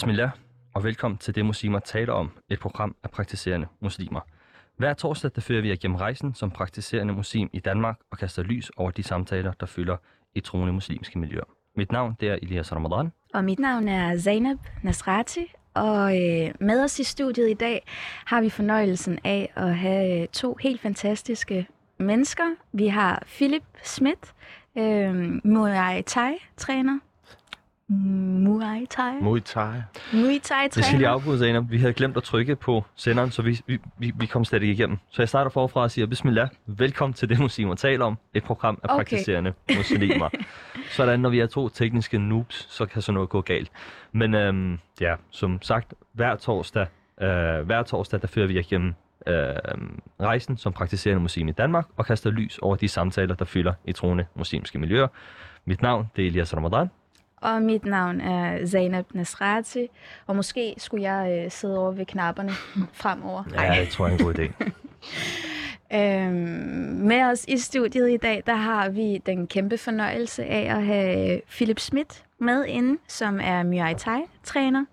[0.00, 0.30] Bismillah,
[0.74, 4.20] og velkommen til det, muslimer taler om, et program af praktiserende muslimer.
[4.76, 8.42] Hver torsdag der fører vi jer gennem rejsen som praktiserende muslim i Danmark og kaster
[8.42, 9.96] lys over de samtaler, der fylder
[10.34, 11.44] i troende muslimske miljøer.
[11.76, 13.12] Mit navn det er Elias Ramadan.
[13.34, 17.82] Og mit navn er Zainab Nasrati, og øh, med os i studiet i dag
[18.24, 21.66] har vi fornøjelsen af at have øh, to helt fantastiske
[21.98, 22.54] mennesker.
[22.72, 24.34] Vi har Philip Schmidt,
[24.78, 26.98] øh, Muay Thai-træner.
[27.90, 29.20] Muay Thai?
[29.20, 29.82] Muay Thai.
[30.12, 30.68] Muay Thai-træner.
[30.74, 31.64] Det skal lige afbryde, Zainab.
[31.70, 33.60] Vi havde glemt at trykke på senderen, så vi,
[33.98, 34.98] vi, vi, kom slet ikke igennem.
[35.10, 38.18] Så jeg starter forfra og siger, Bismillah, velkommen til det, muslimer taler om.
[38.34, 38.96] Et program af Okay.
[38.96, 40.28] praktiserende muslimer.
[40.96, 43.70] Sådan, når vi er to tekniske noobs, så kan sådan noget gå galt.
[44.12, 46.86] Men øhm, ja, som sagt, hver torsdag,
[47.22, 48.94] øh, hver torsdag der fører vi jer gennem
[49.26, 49.34] øh,
[50.20, 53.92] rejsen som praktiserende muslim i Danmark og kaster lys over de samtaler, der fylder i
[53.92, 55.08] troende muslimske miljøer.
[55.64, 56.90] Mit navn det er Elias Ramadan.
[57.40, 59.86] Og mit navn er Zainab Nasrati,
[60.26, 62.50] og måske skulle jeg øh, sidde over ved knapperne
[63.02, 63.44] fremover.
[63.54, 64.70] Ja, jeg tror, det er en god idé.
[65.94, 66.32] Øhm,
[67.06, 71.40] med os i studiet i dag, der har vi den kæmpe fornøjelse af at have
[71.50, 74.84] Philip Schmidt med inde, som er Muay Thai-træner.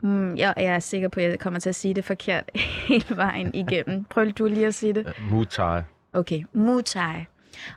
[0.00, 2.50] Mm, jeg, jeg er sikker på, at jeg kommer til at sige det forkert
[2.88, 4.04] hele vejen igennem.
[4.04, 5.12] Prøv du lige at sige det.
[5.30, 5.82] Muay Thai.
[6.12, 7.24] Okay, Muay Thai.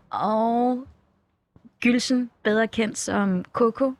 [0.09, 0.83] Og
[1.81, 3.93] Gylsen, bedre kendt som Coco,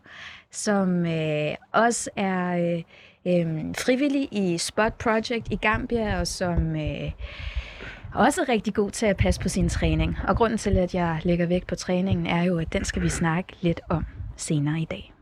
[0.52, 2.84] som øh, også er øh,
[3.26, 7.12] øh, frivillig i Spot Project i Gambia, og som øh,
[8.16, 10.18] også er rigtig god til at passe på sin træning.
[10.28, 13.10] Og grunden til, at jeg lægger vægt på træningen, er jo, at den skal vi
[13.10, 14.06] snakke lidt om
[14.36, 15.14] senere i dag.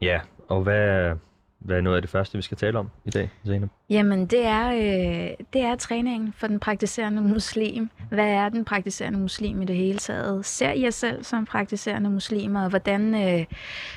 [0.00, 1.14] Ja, og hvad,
[1.60, 3.68] hvad er noget af det første, vi skal tale om i dag, Zainab?
[3.90, 7.90] Jamen, det er, øh, det er træningen for den praktiserende muslim.
[8.08, 10.46] Hvad er den praktiserende muslim i det hele taget?
[10.46, 13.46] Ser I jer selv som praktiserende muslimer, og hvordan, øh,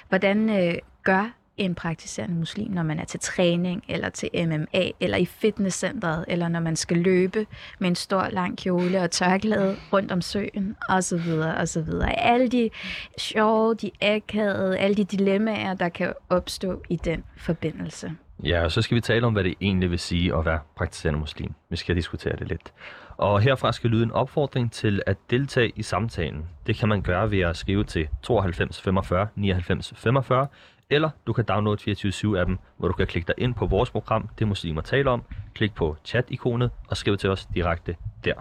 [0.09, 5.17] hvordan øh, gør en praktiserende muslim, når man er til træning, eller til MMA, eller
[5.17, 7.45] i fitnesscenteret, eller når man skal løbe
[7.79, 11.81] med en stor, lang kjole og tørklæde rundt om søen, og så videre, og så
[11.81, 12.19] videre.
[12.19, 12.69] Alle de
[13.17, 18.11] sjove, de akavede, alle de dilemmaer, der kan opstå i den forbindelse.
[18.43, 21.19] Ja, og så skal vi tale om, hvad det egentlig vil sige at være praktiserende
[21.19, 21.53] muslim.
[21.69, 22.73] Vi skal diskutere det lidt.
[23.17, 26.45] Og herfra skal lyde en opfordring til at deltage i samtalen.
[26.67, 30.47] Det kan man gøre ved at skrive til 92 45 99 45,
[30.89, 34.47] eller du kan downloade 24-7-appen, hvor du kan klikke dig ind på vores program, det
[34.47, 35.23] muslimer taler om,
[35.53, 38.33] klik på chat-ikonet og skriv til os direkte der.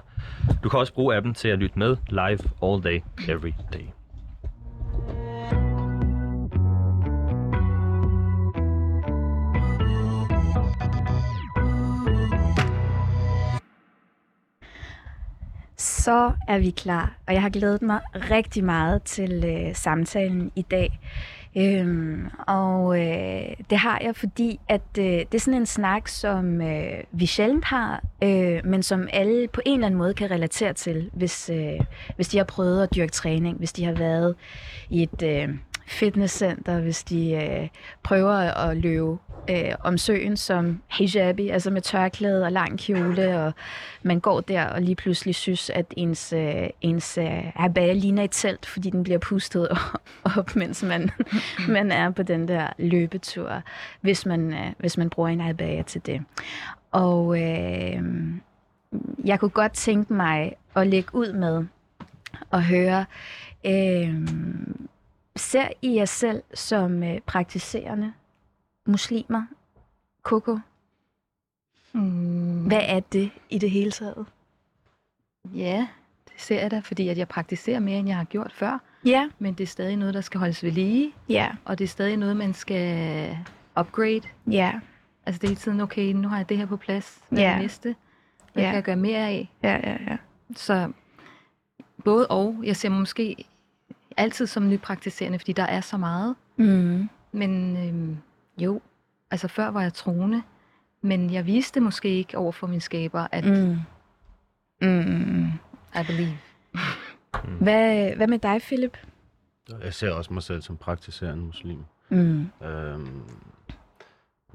[0.65, 3.87] Du kan også bruge appen til at lytte med live all day, every day.
[15.77, 20.63] Så er vi klar, og jeg har glædet mig rigtig meget til øh, samtalen i
[20.63, 21.01] dag.
[21.57, 26.61] Øhm, og øh, det har jeg, fordi at øh, det er sådan en snak, som
[26.61, 30.73] øh, vi sjældent har, øh, men som alle på en eller anden måde kan relatere
[30.73, 31.81] til, hvis, øh,
[32.17, 34.35] hvis de har prøvet at dyrke træning, hvis de har været
[34.91, 35.49] i et øh,
[35.87, 37.69] fitnesscenter, hvis de øh,
[38.03, 39.19] prøver at løbe
[39.51, 43.53] øh, om søen som hijabi, altså med tørklæde og lang kjole, og
[44.03, 48.31] man går der og lige pludselig synes, at ens, øh, ens øh, abaya ligner et
[48.31, 49.69] telt, fordi den bliver pustet
[50.37, 51.11] op, mens man,
[51.69, 53.63] man er på den der løbetur,
[54.01, 56.23] hvis man, øh, hvis man bruger en abaya til det.
[56.91, 58.03] Og øh,
[59.25, 61.65] jeg kunne godt tænke mig at lægge ud med
[62.53, 63.05] at høre,
[63.67, 64.15] øh,
[65.37, 68.13] ser I jer selv som øh, praktiserende
[68.87, 69.43] muslimer?
[70.23, 70.59] Koko,
[71.95, 74.27] Mm, hvad er det i det hele taget?
[75.55, 75.89] ja,
[76.33, 78.79] det ser jeg da, fordi at jeg praktiserer mere, end jeg har gjort før.
[79.05, 81.89] Ja, Men det er stadig noget, der skal holdes ved lige, ja, og det er
[81.89, 83.39] stadig noget, man skal
[83.81, 84.23] upgrade.
[84.51, 84.81] ja,
[85.27, 87.21] Altså det er hele tiden, okay, nu har jeg det her på plads.
[87.29, 87.53] Hvad er Ja.
[87.53, 87.97] det næste?
[88.53, 88.69] Hvad Ja.
[88.69, 89.51] kan jeg gøre mere af?
[89.63, 90.17] ja, ja, ja.
[90.57, 90.93] Så
[92.05, 92.61] både og.
[92.65, 93.45] Jeg ser måske
[94.17, 96.37] altid som nypraktiserende, fordi der er så meget.
[96.57, 97.09] Mm.
[97.33, 98.17] Men øhm,
[98.59, 98.81] jo,
[99.31, 100.43] altså før var jeg troende,
[101.03, 103.77] men jeg viste måske ikke over for min skaber, at mm.
[104.83, 104.89] Mm.
[104.89, 105.47] Mm.
[106.01, 106.39] I believe.
[107.61, 108.99] Hvad, hvad med dig, Philip?
[109.83, 111.85] Jeg ser også mig selv som praktiserende muslim.
[112.09, 112.51] Mm.
[112.65, 113.23] Øhm,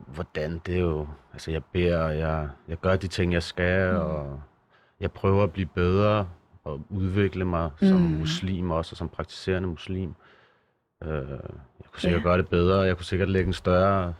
[0.08, 1.08] hvordan, det er jo...
[1.34, 4.00] Altså, jeg beder, jeg, jeg gør de ting, jeg skal, mm.
[4.00, 4.42] og
[5.00, 6.30] jeg prøver at blive bedre
[6.68, 8.02] og udvikle mig som Mm.
[8.02, 10.14] muslim også, og som praktiserende muslim.
[11.04, 11.18] Øh, jeg
[11.92, 12.24] kunne sikkert Ja.
[12.24, 14.14] gøre det bedre, jeg kunne sikkert lægge en større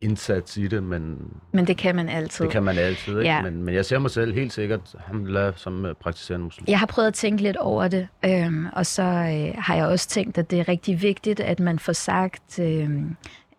[0.00, 1.18] indsats i det, men
[1.52, 2.44] Men det kan man altid.
[2.44, 3.18] det kan man altid.
[3.18, 3.30] Ikke?
[3.30, 3.42] Ja.
[3.42, 6.64] Men, men jeg ser mig selv helt sikkert alhamdulillah, som øh, praktiserende muslim.
[6.68, 10.08] Jeg har prøvet at tænke lidt over det, øhm, og så øh, har jeg også
[10.08, 13.16] tænkt, at det er rigtig vigtigt, at man får sagt, øhm,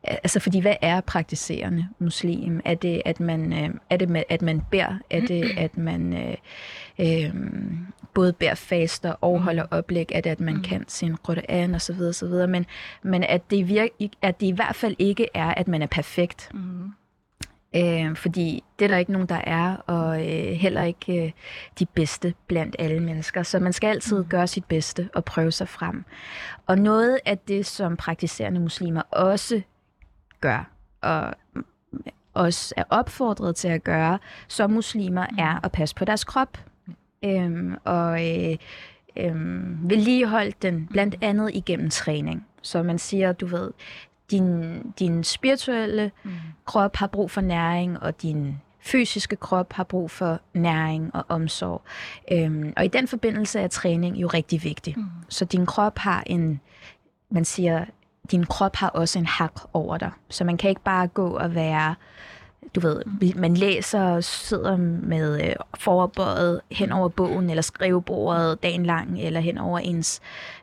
[0.07, 2.61] altså fordi hvad er praktiserende muslim?
[2.65, 4.99] Er det, at man, øh, er det at man beder?
[5.09, 6.35] Er det, at man øh,
[6.99, 7.33] øh,
[8.13, 10.11] både beder faster og holder oplæg?
[10.11, 12.47] Er det, at man kan sin Qur'an og så videre, så videre?
[12.47, 12.65] Men,
[13.03, 16.49] men at, det virke, at det i hvert fald ikke er, at man er perfekt.
[16.53, 16.91] Mm.
[17.75, 21.31] Øh, fordi det er der ikke nogen, der er, og øh, heller ikke øh,
[21.79, 23.43] de bedste blandt alle mennesker.
[23.43, 26.05] Så man skal altid gøre sit bedste og prøve sig frem.
[26.65, 29.61] Og noget af det, som praktiserende muslimer også
[30.45, 30.69] gør,
[31.01, 31.33] og
[32.33, 36.57] også er opfordret til at gøre som muslimer, er at passe på deres krop.
[37.23, 38.57] Øhm, og øh,
[39.17, 42.45] øhm, vedligeholde den blandt andet igennem træning.
[42.61, 43.71] Så man siger, du ved,
[44.31, 46.31] din, din spirituelle Mm.
[46.65, 51.81] krop har brug for næring, og din fysiske krop har brug for næring og omsorg.
[52.31, 54.93] Øhm, og i den forbindelse er træning jo rigtig vigtig.
[54.97, 55.05] Mm.
[55.29, 56.59] Så din krop har en,
[57.29, 57.85] man siger,
[58.31, 60.11] din krop har også en hak over dig.
[60.29, 61.95] Så man kan ikke bare gå og være,
[62.75, 63.01] du ved,
[63.35, 69.39] man læser og sidder med øh, forbøjet hen over bogen, eller skrivebordet dagen lang, eller
[69.39, 70.21] hen over ens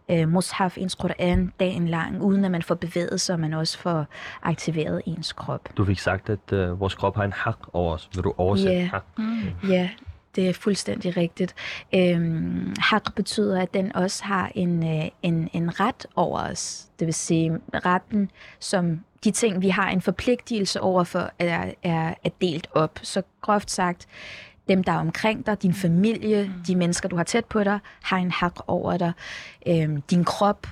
[0.09, 3.79] øh, mushaf, ens Quran dagen lang, uden at man får bevæget sig, og man også
[3.79, 4.06] får
[4.43, 5.69] aktiveret ens krop.
[5.76, 8.09] Du fik sagt, at øh, vores krop har en hak over os.
[8.14, 8.87] Vil du oversætte Ja.
[8.93, 9.05] hak?
[9.19, 9.41] Mm.
[9.69, 9.88] Ja,
[10.37, 11.55] det er fuldstændig rigtigt.
[11.94, 16.87] Øhm, hak betyder, at den også har en, øh, en, en ret over os.
[16.99, 18.31] Det vil sige, retten,
[18.61, 22.99] som de ting, vi har en forpligtelse over for, er, er, er delt op.
[23.02, 24.06] Så groft sagt,
[24.69, 28.17] dem, der er omkring dig, din familie, de mennesker, du har tæt på dig, har
[28.17, 29.12] en hak over dig.
[29.67, 30.67] Øhm, din krop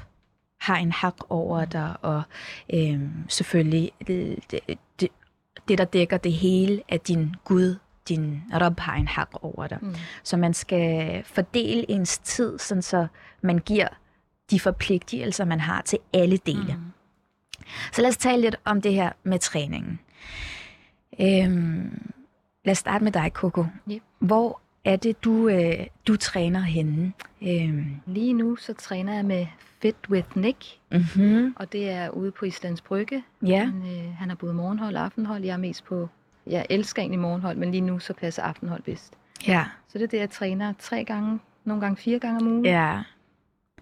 [0.61, 2.23] har en hak over dig, og
[2.75, 4.61] øhm, selvfølgelig det, det,
[5.69, 7.77] det, der dækker det hele, er din Gud,
[8.09, 9.79] din Rab har en hak over dig.
[9.83, 9.95] Mm.
[10.23, 13.07] Så man skal fordele ens tid, sådan så
[13.43, 13.89] man giver
[14.51, 16.75] de forpligtelser, man har til alle dele.
[16.75, 16.93] Mm.
[17.93, 19.99] Så lad os tale lidt om det her med træningen.
[21.21, 22.11] Øhm,
[22.65, 23.65] lad os starte med dig, Coco.
[23.91, 24.03] Yep.
[24.19, 27.13] Hvor er det, du, øh, du træner henne?
[27.43, 29.47] Øhm, Lige nu så træner jeg med
[29.83, 31.55] Fit with Nick, mm-hmm.
[31.57, 33.25] og det er ude på Islands Brygge.
[33.47, 35.45] Ja, Han, øh, han har både morgenhold og aftenhold.
[35.45, 36.09] Jeg er mest på...
[36.51, 39.13] Jeg elsker egentlig morgenhold, men lige nu så passer aftenhold bedst.
[39.47, 42.65] ja, Så det er det, jeg træner tre gange, nogle gange fire gange om ugen.
[42.65, 43.03] ja,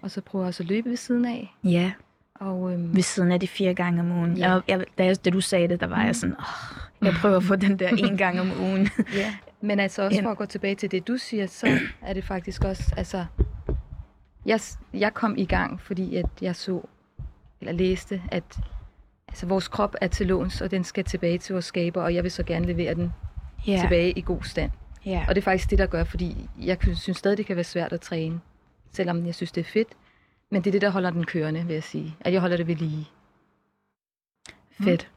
[0.03, 1.55] Og så prøver jeg også at løbe ved siden af.
[1.65, 1.93] ja.
[2.35, 4.37] Og øhm, Ved siden af de fire gange om ugen.
[4.37, 4.50] Ja.
[4.53, 7.37] Jeg, jeg, da, jeg, da du sagde det, der var jeg sådan, åh, jeg prøver
[7.37, 8.88] at få den der en gang om ugen.
[9.17, 12.25] Ja, men altså også for at gå tilbage til det, du siger, så er det
[12.25, 13.25] faktisk også, altså,
[14.47, 14.61] jeg,
[14.94, 16.81] jeg kom i gang, fordi at jeg så,
[17.61, 18.59] eller læste, at
[19.29, 22.23] altså, vores krop er til låns, og den skal tilbage til vores skaber, og jeg
[22.23, 23.13] vil så gerne levere den
[23.67, 24.71] Ja, tilbage i god stand.
[25.07, 25.25] ja.
[25.29, 27.93] Og det er faktisk det, der gør, fordi jeg synes stadig, det kan være svært
[27.93, 28.41] at træne,
[28.93, 29.89] selvom jeg synes, det er fedt.
[30.51, 32.17] Men det er det, der holder den kørende, vil jeg sige.
[32.21, 33.09] At jeg holder det ved lige.
[34.85, 35.09] Fedt.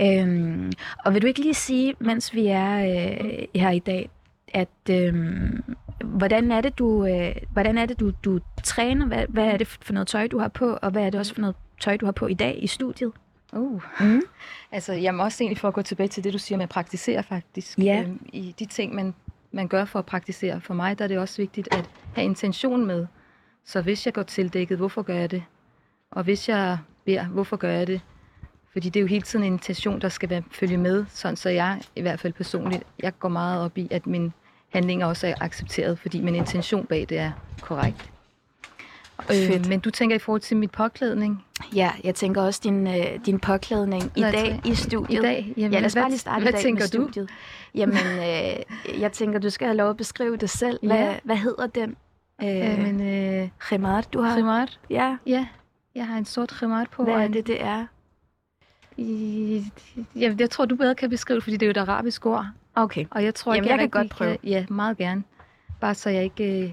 [0.00, 0.72] Øhm,
[1.04, 4.10] og vil du ikke lige sige, mens vi er øh, her i dag,
[4.54, 5.64] at øhm,
[6.04, 9.06] hvordan er det, du, øh, hvordan er det, du, du træner?
[9.06, 10.78] Hvad, hvad er det for noget tøj, du har på?
[10.82, 13.12] Og hvad er det også for noget tøj, du har på i dag i studiet?
[13.52, 13.82] Uh.
[14.00, 14.22] Mm.
[14.72, 16.68] Altså, jeg må også egentlig for at gå tilbage til det, du siger med at
[16.68, 17.78] praktisere faktisk.
[17.78, 18.02] Ja.
[18.02, 19.14] Øhm, I de ting, man,
[19.52, 20.60] man gør for at praktisere.
[20.60, 23.06] For mig der er det også vigtigt at have intention med.
[23.64, 25.42] Så hvis jeg går tildækket, hvorfor gør jeg det?
[26.10, 28.00] Og hvis jeg beder, hvorfor gør jeg det?
[28.72, 31.04] Fordi det er jo hele tiden en intention, der skal være, følge med.
[31.08, 34.32] Sådan så jeg i hvert fald personligt, jeg går meget op i, at min
[34.68, 38.12] handlinger også er accepteret, fordi min intention bag det er korrekt.
[39.22, 39.54] Fedt.
[39.66, 41.44] Øh, men du tænker i forhold til mit påklædning
[41.74, 45.18] Ja, jeg tænker også din, øh, din påklædning i os dag i studiet.
[45.18, 45.52] i dag?
[45.56, 47.02] Jamen, Ja, lad os hvad, bare lige starte hvad i dag tænker med du?
[47.04, 47.30] studiet.
[47.74, 50.78] Jamen, øh, jeg tænker, du skal have lov at beskrive det selv.
[50.86, 51.16] Hvad, Ja.
[51.24, 51.96] hvad hedder den?
[52.42, 53.00] Øh, Øh, men,
[53.42, 54.34] øh, khimar, du har?
[54.34, 54.68] Khimar?
[54.90, 55.46] Ja, Ja,
[55.94, 57.04] jeg har en sort khimar på.
[57.04, 57.86] hvad er det, det er?
[58.96, 59.64] I,
[60.16, 62.46] jeg, jeg tror, du bedre kan beskrive det, fordi det er jo et arabisk ord.
[62.74, 63.04] Okay.
[63.10, 64.36] Og jeg tror Jamen, ikke, jeg kan godt prøve.
[64.44, 65.22] Ja, meget gerne.
[65.80, 66.62] Bare så jeg ikke...
[66.64, 66.72] Øh,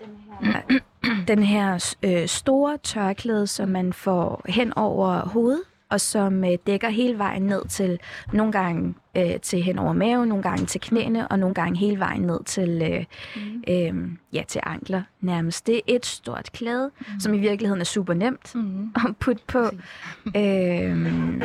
[0.00, 0.60] den her,
[1.28, 6.88] den her øh, store tørklæde, som man får hen over hovedet, og som øh, dækker
[6.88, 7.98] hele vejen ned til,
[8.32, 11.98] nogle gange øh, til hen over maven, nogle gange til knæene, og nogle gange hele
[11.98, 13.04] vejen ned til, øh,
[13.36, 13.64] mm.
[13.68, 15.66] øh, ja, til ankler nærmest.
[15.66, 17.20] Det er et stort klæde, mm.
[17.20, 18.92] som i virkeligheden er super nemt Mm.
[18.94, 19.62] at putte på.
[20.36, 21.42] Øh,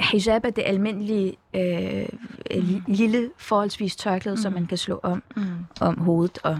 [0.00, 2.06] hijab er det almindelige øh,
[2.50, 4.42] øh, lille, forholdsvis tørklæde, mm.
[4.42, 5.42] som man kan slå om Mm.
[5.80, 6.58] om hovedet og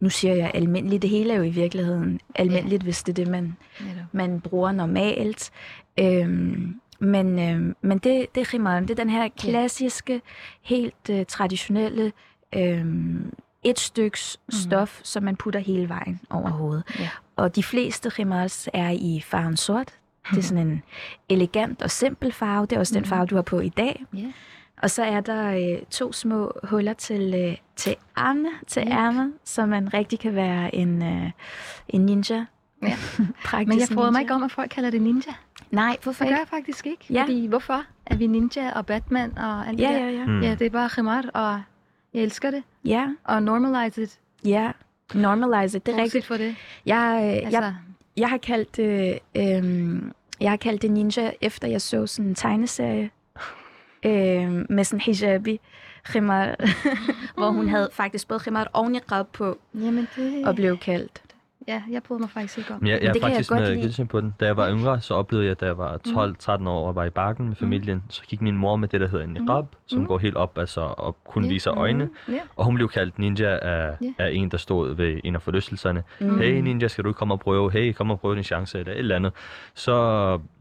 [0.00, 3.32] nu siger jeg almindeligt, det hele er jo i virkeligheden almindeligt, hvis det er det,
[3.32, 4.04] man, Netop.
[4.12, 5.50] man bruger normalt.
[6.00, 10.22] Øhm, men øhm, men det, det er khimar, det er den her klassiske,
[10.62, 12.12] helt øh, traditionelle
[12.54, 13.32] øhm,
[13.64, 14.52] et styks Mhm.
[14.52, 16.84] stof, som man putter hele vejen over hovedet.
[16.98, 17.08] Ja.
[17.36, 19.94] Og de fleste khimars er i farven sort.
[20.30, 20.82] Det er sådan en
[21.28, 22.66] elegant og simpel farve.
[22.66, 23.08] Det er også den Mhm.
[23.08, 24.04] farve, du har på i dag.
[24.14, 24.32] Ja.
[24.82, 28.92] Og så er der øh, to små huller til, øh, til armene, til Yep.
[28.92, 31.30] ærmer, så man rigtig kan være en, øh,
[31.88, 32.44] en ninja.
[32.82, 32.96] Ja.
[33.44, 35.32] Praktisk Men jeg prøver mig ikke om, at folk kalder det ninja.
[35.70, 37.04] Nej, hvorfor Det gør jeg faktisk ikke.
[37.10, 37.22] Ja.
[37.22, 40.06] Fordi hvorfor er vi ninja og Batman og alt Ja, det der?
[40.06, 40.26] ja, ja.
[40.26, 40.42] Mm.
[40.42, 41.60] Ja, det er bare khimar, og
[42.14, 42.62] jeg elsker det.
[42.84, 44.18] Ja, Og normalize it.
[44.44, 44.70] ja.
[45.14, 46.24] Normalize it, det er rigtigt.
[46.26, 46.56] Fortsæt for det.
[46.86, 47.74] Jeg, øh, Altså, jeg,
[48.16, 50.02] jeg har kaldt det, øh,
[50.40, 53.10] jeg har kaldt det ninja, efter jeg så sådan en tegneserie
[54.04, 55.60] øh, med sådan hijabi,
[56.04, 56.56] khimar,
[57.38, 60.46] hvor hun havde faktisk både khimar og niqab på jamen det...
[60.46, 61.22] og blev kaldt.
[61.68, 62.80] Ja, jeg bryder mig faktisk ikke om.
[62.80, 64.04] Men jeg, jeg det er kan jeg faktisk godt med lide.
[64.06, 64.34] På den.
[64.40, 65.96] Da jeg var yngre, så oplevede jeg, da jeg var
[66.62, 69.08] 12-13 år og var i bakken med familien, så gik min mor med det, der
[69.08, 70.06] hedder en niqab, som Mm.
[70.06, 71.48] går helt op altså, og kun Ja.
[71.48, 72.08] viser øjne.
[72.28, 72.32] Ja.
[72.56, 74.12] Og hun blev kaldt ninja af, Ja.
[74.18, 76.02] af en, der stod ved en af forlystelserne.
[76.20, 76.38] Mm.
[76.38, 77.72] Hey ninja, skal du ikke komme og prøve?
[77.72, 79.32] Hey, kom og prøve din chance, eller et eller andet.
[79.74, 79.92] Så,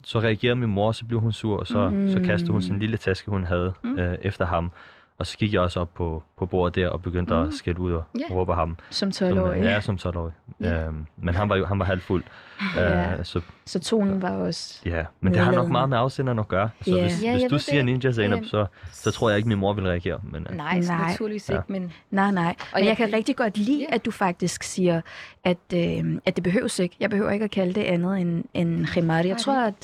[0.03, 2.09] så reagerede min mor, så blev hun sur, og så, Mm.
[2.11, 3.99] så kastede hun sin lille taske, hun havde Mm.
[3.99, 4.71] øh, efter ham.
[5.17, 7.39] Og så gik jeg også op på, på bordet der og begyndte Mm.
[7.47, 8.33] at skælde ud og Ja.
[8.35, 8.77] råbe ham.
[8.89, 9.61] Som Som, 12-årig.
[9.63, 10.33] ja, som 12-årig.
[10.61, 10.85] Ja.
[10.85, 12.23] Øhm, men han var jo han var halvt fuld.
[12.75, 13.13] Ja.
[13.17, 14.81] Øh, så Så tonen var også...
[14.85, 16.69] ja, men det har nok meget med afsenderen at gøre.
[16.81, 17.01] Så Ja.
[17.01, 17.85] hvis, Ja, hvis du siger det.
[17.85, 18.47] ninja Zainab, Ja.
[18.47, 20.19] så, så tror jeg ikke, min mor vil reagere.
[20.31, 21.07] Men, øh, Nej, Nej.
[21.09, 21.55] naturligvis Ja.
[21.57, 22.55] ikke, men Nej, nej.
[22.73, 23.95] Og jeg, jeg kan rigtig godt lide, Ja.
[23.95, 25.01] at du faktisk siger,
[25.43, 26.95] at, øh, at det behøves ikke.
[26.99, 29.17] Jeg behøver ikke at kalde det andet end, end khimar.
[29.19, 29.75] Jeg tror, at,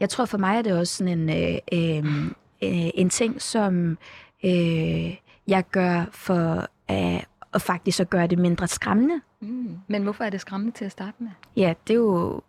[0.00, 2.26] jeg tror for mig er det også sådan en, øh, øh,
[2.62, 3.98] øh, en ting, som
[4.44, 5.16] øh,
[5.48, 7.22] jeg gør for øh,
[7.54, 9.20] at faktisk at gøre det mindre skræmmende.
[9.40, 9.78] Mm.
[9.88, 11.28] Men hvorfor er det skræmmende til at starte med?
[11.56, 12.40] Ja, det er jo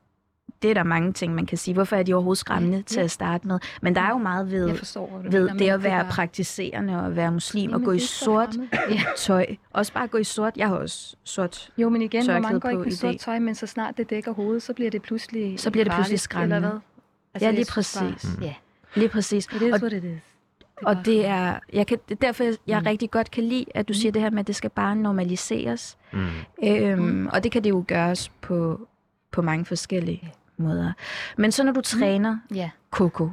[0.62, 1.74] det er der mange ting, man kan sige.
[1.74, 3.60] Hvorfor er de overhovedet skræmmende Ja, til at starte med?
[3.82, 7.04] Men der er jo meget ved, Jeg forstår, ved mener, men det at være praktiserende
[7.06, 8.56] og være muslim og Jamen, gå i sort.
[8.90, 9.02] Ja.
[9.18, 9.46] tøj.
[9.72, 10.58] Også bare gå i sort.
[10.58, 13.56] Jeg har også sort Jo, men igen, hvor mange går ikke i sort tøj, men
[13.56, 16.56] så snart det dækker hovedet, så bliver det pludselig Så bliver det pludselig skræmmende.
[16.56, 16.80] Eller hvad?
[17.34, 18.30] Altså, Ja, lige bare- præcis.
[18.42, 18.54] Ja,
[18.96, 19.46] Lige præcis.
[19.46, 20.20] it is Og- what it is.
[20.82, 22.86] Og det er, jeg kan, det er derfor, jeg Mm.
[22.86, 25.98] rigtig godt kan lide, at du siger det her med, at det skal bare normaliseres.
[26.14, 26.28] mm.
[26.64, 27.28] Øhm, Mm.
[27.34, 28.88] Og det kan det jo gøres på,
[29.32, 30.94] på mange forskellige måder.
[31.38, 32.70] Men så når du træner Ja.
[32.92, 33.30] Coco,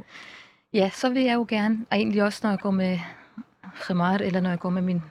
[0.73, 2.99] ja, så vil jeg jo gerne, og egentlig også når jeg går med
[3.87, 5.03] khimar, eller når jeg går med min,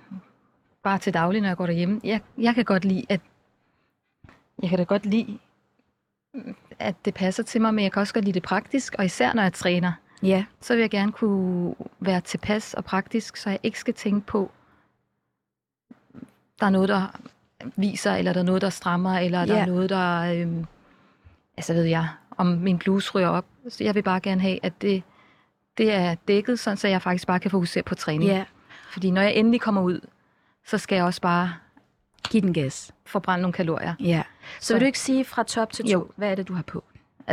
[0.84, 3.22] bare til daglig, når jeg går derhjemme, jeg, jeg kan godt lide, at
[4.62, 5.38] jeg kan da godt lide,
[6.80, 9.34] at det passer til mig, men jeg kan også godt lide det praktisk, og især
[9.34, 9.92] når jeg træner,
[10.24, 14.26] ja, så vil jeg gerne kunne være tilpas og praktisk, så jeg ikke skal tænke
[14.28, 14.52] på,
[16.60, 17.20] der er noget, der
[17.76, 19.62] viser, eller der er noget, der strammer, eller der Ja.
[19.62, 20.66] er noget, der, øhm,
[21.58, 23.46] altså ved jeg, om min bluse ryger op.
[23.70, 25.04] Så jeg vil bare gerne have, at det,
[25.78, 28.30] det er dækket, sådan, så jeg faktisk bare kan fokusere på træning.
[28.32, 28.46] ja,
[28.92, 30.00] Fordi når jeg endelig kommer ud,
[30.66, 31.54] så skal jeg også bare
[32.30, 32.92] giv den gas.
[33.06, 34.24] forbrænde nogle kalorier, Ja.
[34.60, 36.08] Så, Så- vil du ikke sige fra top til to, Jo.
[36.16, 36.84] hvad er det, du har på?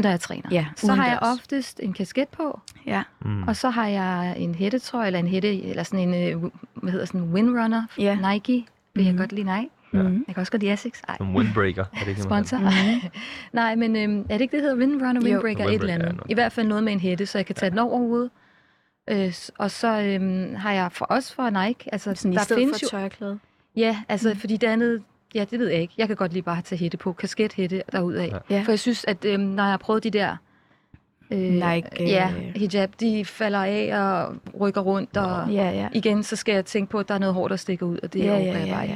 [0.03, 0.49] Når jeg træner.
[0.53, 3.43] Ja, Så har jeg oftest en kasket på, Ja, Mm.
[3.43, 7.07] Og så har jeg en hættetrøje, eller en hætte, eller sådan en, øh, hvad hedder
[7.07, 8.33] sådan en windrunner, Ja.
[8.33, 9.19] Nike, vil jeg Mhm.
[9.21, 9.71] godt lide Nike.
[9.95, 10.03] Ja.
[10.03, 10.25] Mhm.
[10.27, 11.03] Jeg kan også godt lide Asics.
[11.09, 11.85] Ej, En windbreaker.
[11.93, 12.59] Er det ikke sponsor.
[12.59, 12.69] Mhm.
[13.53, 15.25] Nej, men øhm, er det ikke det, der hedder windrunner, Jo.
[15.25, 16.23] windbreaker, et Windbreaker, eller ja, andet?
[16.29, 18.31] I hvert fald noget med en hætte, så jeg kan tage den over hovedet.
[19.11, 22.61] Øh, og så øhm, har jeg for os for Nike, altså sådan i der stedet
[22.61, 23.39] findes for jo, tørklæde.
[23.77, 25.03] ja, altså fordi det andet,
[25.35, 25.95] ja, det ved jeg ikke.
[25.99, 28.25] Jeg kan godt lide bare tage hætte på, kaskethætte derudad.
[28.29, 28.39] Ja.
[28.51, 28.63] Ja.
[28.63, 30.37] For jeg synes, at øhm, når jeg har prøvet de der
[31.31, 35.89] øh, Nike, øh, ja, hijab, de falder af og rykker rundt, og Ja, ja.
[35.93, 38.13] igen, så skal jeg tænke på, at der er noget hår, der stikker ud, og
[38.13, 38.95] det Ja, er ja, ja, ikke.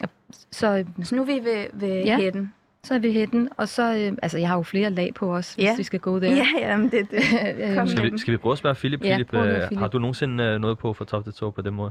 [0.00, 0.06] ja.
[0.50, 2.16] Så, øhm, Så nu er vi ved, ved Ja.
[2.16, 2.52] hætten.
[2.84, 5.54] så er vi hætten, og så, øh, altså jeg har jo flere lag på os,
[5.54, 5.76] hvis Ja.
[5.76, 6.30] vi skal gå der.
[6.34, 7.22] Ja, ja, men det er det.
[7.68, 9.04] Øhm, Kom Skal vi, skal vi prøve at spørge Philip?
[9.04, 9.78] Ja, Philip, øh, Philip.
[9.78, 11.90] har du nogensinde øh, noget på fra top til to på den måde?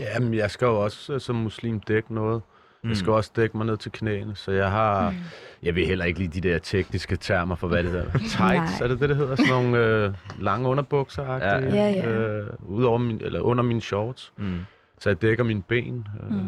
[0.00, 2.42] Jamen, jeg skal jo også øh, som muslim dække noget.
[2.82, 2.88] Mm.
[2.88, 5.10] Jeg skal også dække mig ned til knæene, så jeg har...
[5.10, 5.16] Mm.
[5.62, 8.10] Jeg vil heller ikke lide de der tekniske termer for, hvad det hedder.
[8.36, 9.36] Tights, er det det, det hedder?
[9.36, 12.08] Sådan nogle øh, lange underbukser Ja, ja, ja.
[12.10, 14.32] Øh, ud over min, eller under mine shorts.
[14.36, 14.58] Mm.
[15.00, 16.06] Så jeg dækker mine ben.
[16.22, 16.40] Øh, Mm.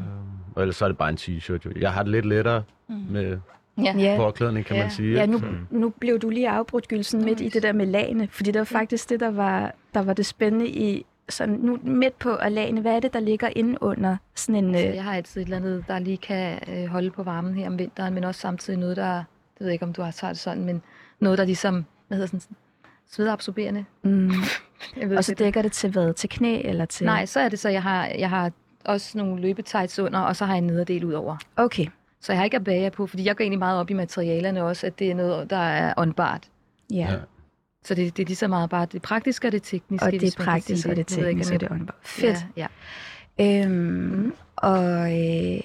[0.54, 1.80] Og ellers så er det bare en t-shirt.
[1.80, 2.94] Jeg har det lidt lettere Mm.
[3.10, 3.38] med
[3.78, 4.14] Ja.
[4.16, 4.82] Påklædning, kan Ja.
[4.82, 5.12] man sige.
[5.14, 8.28] Ja, nu, Så- nu blev du lige afbrudt, Gylsen, midt i det der med lagene,
[8.30, 12.18] fordi det var faktisk det, der var, der var det spændende i, sådan nu midt
[12.18, 14.75] på at lagene, hvad er det, der ligger inde under sådan en...
[14.75, 17.54] Så Øh, jeg har altid et eller andet, der lige kan øh, holde på varmen
[17.54, 19.25] her om vinteren, men også samtidig noget, der, jeg
[19.58, 20.82] ved ikke, om du har taget det sådan, men
[21.20, 22.56] noget, der ligesom, hvad hedder sådan,
[23.10, 23.84] svedabsorberende.
[24.02, 24.30] mm,
[24.96, 26.14] Jeg ved og så dækker det til hvad?
[26.14, 27.06] Til knæ eller til...
[27.06, 28.52] Nej, så er det så, jeg har, jeg har
[28.84, 31.37] også nogle løbetights under, og så har jeg en nederdel ud over.
[31.56, 31.87] Okay,
[32.20, 34.87] Så jeg har ikke abaya på, fordi jeg går egentlig meget op i materialerne også,
[34.87, 36.49] at det er noget, der er åndbart.
[36.90, 36.96] ja.
[36.96, 37.10] Ja.
[37.12, 37.18] ja.
[37.84, 40.06] Så det, det er lige så meget bare det praktiske og det tekniske.
[40.06, 41.96] Og det praktiske og det tekniske, om det er åndbart.
[42.02, 42.46] Fedt.
[42.56, 42.66] Ja,
[43.38, 43.64] Ja.
[43.64, 45.60] Øhm, og, øh,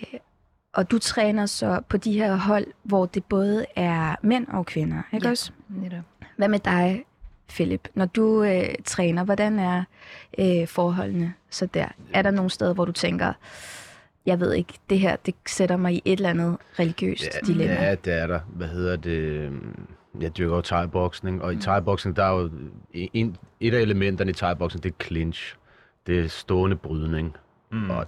[0.74, 5.02] og du træner så på de her hold, hvor det både er mænd og kvinder,
[5.14, 5.32] ikke Ja.
[5.32, 5.52] også?
[5.70, 6.04] netop.
[6.38, 7.06] Hvad med dig,
[7.50, 7.88] Philip?
[7.94, 9.84] Når du øh, træner, hvordan er
[10.38, 11.88] øh, forholdene så der?
[12.14, 13.34] Er der nogle steder, hvor du tænker,
[14.26, 17.74] jeg ved ikke, det her, det sætter mig i et eller andet religiøst Ja, dilemma?
[17.74, 18.40] ja, det er der.
[18.48, 19.52] Hvad hedder det?
[20.22, 22.50] Jeg dyrker jo thai-boksning, og i thai-boksning, der er jo
[22.94, 25.56] en, et af elementerne i thai-boksning, det er clinch.
[26.08, 27.36] Det er stående brydning.
[27.72, 27.90] Mm.
[27.90, 28.08] Og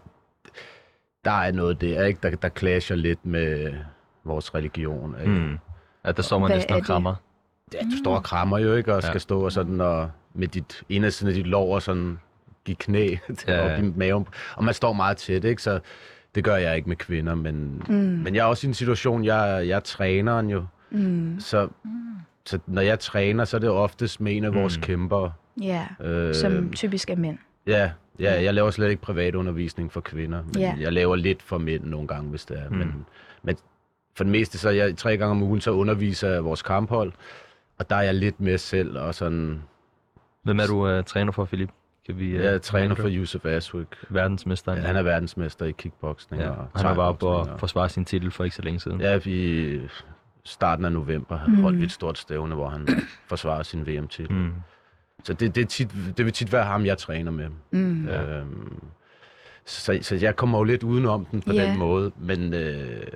[1.26, 2.20] der er noget der, ikke?
[2.24, 3.74] Der, der clasher lidt med
[4.24, 5.16] vores religion.
[5.20, 5.32] Ikke?
[5.32, 5.58] Mm.
[6.04, 7.16] At der står man Hvad næsten er og krammer.
[7.74, 8.94] Ja, du står og krammer jo, ikke?
[8.96, 9.08] Og Ja.
[9.08, 12.20] skal stå og sådan og med dit ene side af dit lår og sådan
[12.66, 13.68] give knæ til Ja, ja.
[13.68, 13.78] ja.
[13.78, 14.28] op i maven.
[14.56, 15.62] Og man står meget tæt, ikke?
[15.62, 15.80] Så
[16.36, 17.96] det gør jeg ikke med kvinder, men, Mm.
[17.96, 20.66] men jeg er også i en situation, jeg, jeg er træneren jo.
[20.92, 21.36] Mm.
[21.40, 21.68] Så,
[22.46, 24.82] så når jeg træner, så er det oftest med en af vores Mm.
[24.84, 25.30] kæmper.
[25.62, 27.38] Ja, Øh, som typisk er mænd.
[27.68, 30.76] ja, ja, jeg laver slet ikke privatundervisning for kvinder, men Ja.
[30.80, 32.70] jeg laver lidt for mænd nogle gange, hvis det er.
[32.70, 32.76] Mm.
[32.78, 33.06] Men,
[33.44, 33.56] men
[34.16, 37.12] for det meste, så jeg tre gange om ugen, så underviser jeg vores kamphold,
[37.80, 39.62] og der er jeg lidt med selv, og sådan,
[40.44, 41.70] Hvem er du uh, træner for, Philip?
[42.06, 43.88] Kan vi, uh, jeg er træner for Yusuf Aswik.
[44.10, 44.74] verdensmester.
[44.74, 46.50] Ja, han er verdensmester i kickboxing ja.
[46.50, 49.02] og Han var bare på thai-boxing, at forsvare sin titel for ikke så længe siden.
[49.02, 49.80] Ja, i
[50.48, 51.54] starten af november Mm.
[51.54, 51.62] mm.
[51.62, 52.88] holdt et stort stævne, hvor han
[53.30, 54.32] forsvarer sin VM-titel.
[54.36, 54.54] Mm.
[55.24, 57.48] Så det, det, er tit, det vil tit være ham, jeg træner med.
[57.72, 58.08] Mm.
[58.08, 58.84] Øhm,
[59.66, 61.70] så, så jeg kommer jo lidt udenom den på Ja.
[61.70, 63.08] den måde, men, øh,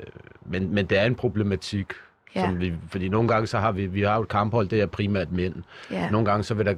[0.46, 1.88] men, men det er en problematik.
[2.36, 2.46] Ja.
[2.46, 4.86] Som vi, fordi nogle gange så har vi, vi har jo et kamphold, det er
[4.86, 5.56] primært mænd.
[5.92, 6.76] Ja, Nogle gange så, vil der,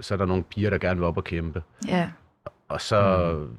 [0.00, 1.62] så er der nogle piger, der gerne vil op og kæmpe.
[1.88, 2.08] ja,
[2.68, 3.56] Og så, mm.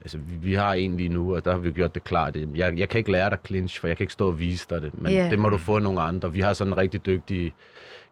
[0.00, 2.36] Altså vi, vi har en lige nu, og der har vi gjort det klart.
[2.54, 4.82] Jeg, jeg kan ikke lære dig clinch, for jeg kan ikke stå og vise dig
[4.82, 5.02] det.
[5.02, 5.18] Men Ja.
[5.18, 5.30] yeah.
[5.30, 6.32] det må du få nogle andre.
[6.32, 7.54] Vi har sådan en rigtig dygtig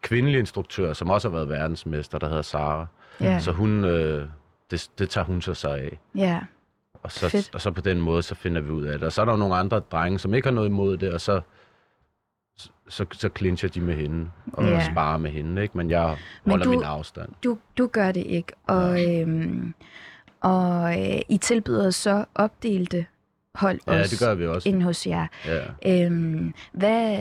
[0.03, 2.87] kvindelig instruktør, som også har været verdensmester, der hedder Sara.
[3.21, 4.29] ja, Så hun, øh,
[4.71, 5.99] det, det tager hun sig sig af.
[6.15, 6.41] ja.
[7.03, 7.55] Og så, Fedt.
[7.55, 9.07] og så på den måde, så finder vi ud af det.
[9.07, 11.21] Og så er der jo nogle andre drenge, som ikke har noget imod det, og
[11.21, 11.41] så,
[12.89, 14.71] så, så clincher de med hende, og Ja.
[14.71, 14.91] yeah.
[14.93, 15.77] sparer med hende, ikke?
[15.77, 17.29] Men jeg Men holder du- min afstand.
[17.45, 19.75] Du, du gør det ikke, og, øhm,
[20.41, 23.07] og øh, I tilbyder så opdelte
[23.55, 24.69] hold Ja, også det gør vi også.
[24.69, 25.27] inde hos jer.
[25.47, 26.05] Ja.
[26.05, 27.19] Øhm, hvad,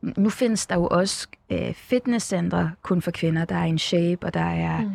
[0.00, 3.44] nu findes der jo også øh, fitnesscentre kun for kvinder.
[3.44, 4.90] Der er en shape, og der er, Mm.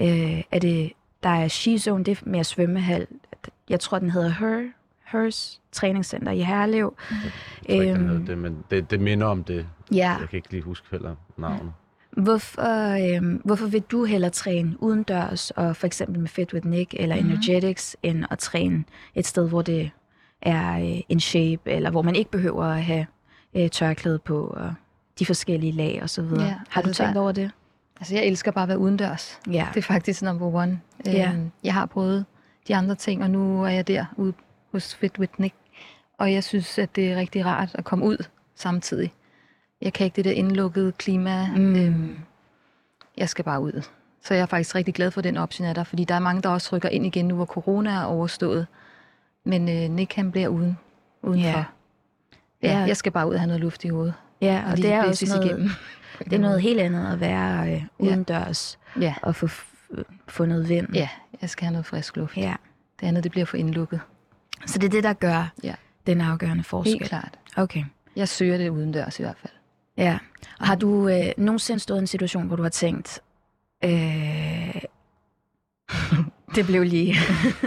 [0.00, 0.92] øh, er det,
[1.22, 3.06] der er Skizone, det er mere svømmehal.
[3.68, 4.68] Jeg tror, den hedder Her,
[5.04, 6.94] Hers træningscenter i Herlev.
[7.68, 8.26] Jeg tror ikke, den Øhm.
[8.26, 9.66] det, men det, det minder om det.
[9.92, 11.72] Ja, Jeg kan ikke lige huske heller navnet.
[12.22, 16.94] Hvorfor, øh, hvorfor vil du hellere træne udendørs, og for eksempel med Fit with Nick
[16.98, 17.30] eller Mhm.
[17.30, 19.90] Energetics, end at træne et sted, hvor det
[20.42, 23.06] er øh, en shape, eller hvor man ikke behøver at have
[23.54, 24.74] øh, tørklæde på, og
[25.18, 26.44] de forskellige lag og så videre.
[26.46, 27.50] Ja, Har du altså, tænkt der- over det?
[28.00, 29.40] Altså, jeg elsker bare at være udendørs.
[29.52, 29.66] Ja.
[29.74, 30.80] Det er faktisk number one.
[31.06, 31.30] Ja.
[31.32, 32.24] Øhm, Jeg har prøvet
[32.68, 34.32] de andre ting, og nu er jeg der ude
[34.72, 35.54] hos Fit with Nick.
[36.18, 39.12] Og jeg synes, at det er rigtig rart at komme ud samtidig.
[39.82, 41.46] Jeg kan ikke det der indlukkede klima.
[41.56, 41.76] Mm.
[41.76, 42.18] Øhm,
[43.16, 43.82] jeg skal bare ud.
[44.24, 46.42] Så jeg er faktisk rigtig glad for den option af der, fordi der er mange,
[46.42, 48.66] der også rykker ind igen nu, hvor corona er overstået.
[49.44, 50.78] Men øh, Nick, han bliver uden,
[51.22, 51.48] udenfor.
[51.48, 51.64] Ja.
[52.62, 52.68] Ja.
[52.72, 52.78] Ja.
[52.80, 54.14] ja, jeg skal bare ud og have noget luft i hovedet.
[54.40, 55.70] Ja, og lige det er også noget, igennem.
[56.18, 59.48] det er noget helt andet at være øh, udendørs Ja, og få
[60.28, 60.88] få noget vind.
[60.94, 61.08] ja,
[61.42, 62.36] jeg skal have noget frisk luft.
[62.36, 62.54] ja.
[63.00, 64.00] Det andet, det bliver for indlukket.
[64.66, 65.74] Så det er det, der gør Ja.
[66.06, 66.92] den afgørende forskel.
[66.92, 67.38] Helt klart.
[67.56, 67.84] Okay.
[68.16, 69.52] Jeg søger det udendørs i hvert fald.
[69.98, 70.18] Ja.
[70.60, 73.20] Og har du øh, nogensinde stået i en situation, hvor du har tænkt,
[73.84, 74.74] øh,
[76.54, 77.14] det blev lige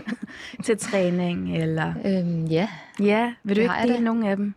[0.65, 1.93] til træning, eller...
[2.05, 4.53] Øhm, ja, Ja, vil du ikke har jeg dele nogle af dem?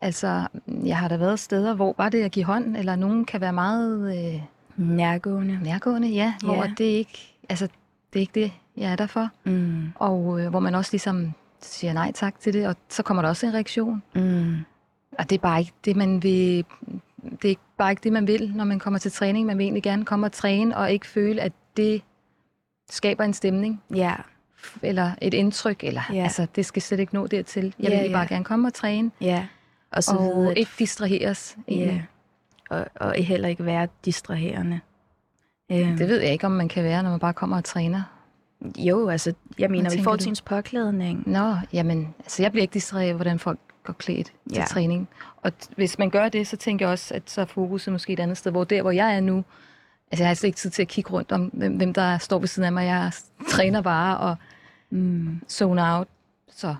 [0.00, 0.46] altså,
[0.84, 3.52] jeg har da været steder, hvor bare det at give hånd, eller nogen kan være
[3.52, 4.42] meget øh,
[4.76, 5.58] Nærgående.
[5.62, 6.70] nærgående, ja, hvor Ja.
[6.78, 7.66] det ikke, altså,
[8.12, 9.28] det er ikke det, jeg er der for.
[9.44, 9.92] Mm.
[9.94, 13.28] Og øh, hvor man også ligesom siger nej tak til det, og så kommer der
[13.28, 14.02] også en reaktion.
[14.14, 14.56] Mm.
[15.18, 16.64] Og det er bare ikke det, man vil,
[17.22, 19.46] det er ikke- bare ikke det, man vil, når man kommer til træning.
[19.46, 22.02] Man vil egentlig gerne komme og træne, og ikke føle, at det
[22.90, 23.82] skaber en stemning.
[23.94, 24.14] Ja.
[24.82, 26.14] eller et indtryk, eller Ja.
[26.14, 26.22] ja.
[26.22, 27.74] altså, det skal slet ikke nå dertil.
[27.78, 28.34] Jeg Ja, vil ja, bare ja.
[28.34, 29.46] gerne komme og træne, Ja.
[29.92, 31.56] Og så og at, ikke distraheres.
[31.68, 31.72] ja.
[31.72, 32.06] egentlig.
[32.70, 34.80] og, og heller ikke være distraherende.
[35.72, 38.02] Øhm, Det ved jeg ikke, om man kan være, når man bare kommer og træner.
[38.78, 40.22] Jo, altså, jeg mener, i tænker forhold du?
[40.22, 41.28] til ens påklædning.
[41.28, 44.64] Nå, jamen, altså jeg bliver ikke distraheret hvordan folk går klædt til Ja.
[44.64, 45.08] træning.
[45.36, 48.20] Og hvis man gør det, så tænker jeg også, at så er fokuset måske et
[48.20, 49.44] andet sted, hvor der, hvor jeg er nu,
[50.10, 52.38] altså jeg har slet ikke tid til at kigge rundt om, hvem, hvem der står
[52.38, 52.86] ved siden af mig.
[52.86, 53.12] Jeg
[53.48, 54.36] træner bare, og
[54.90, 55.40] Mm.
[55.48, 56.08] zone out.
[56.50, 56.74] Så.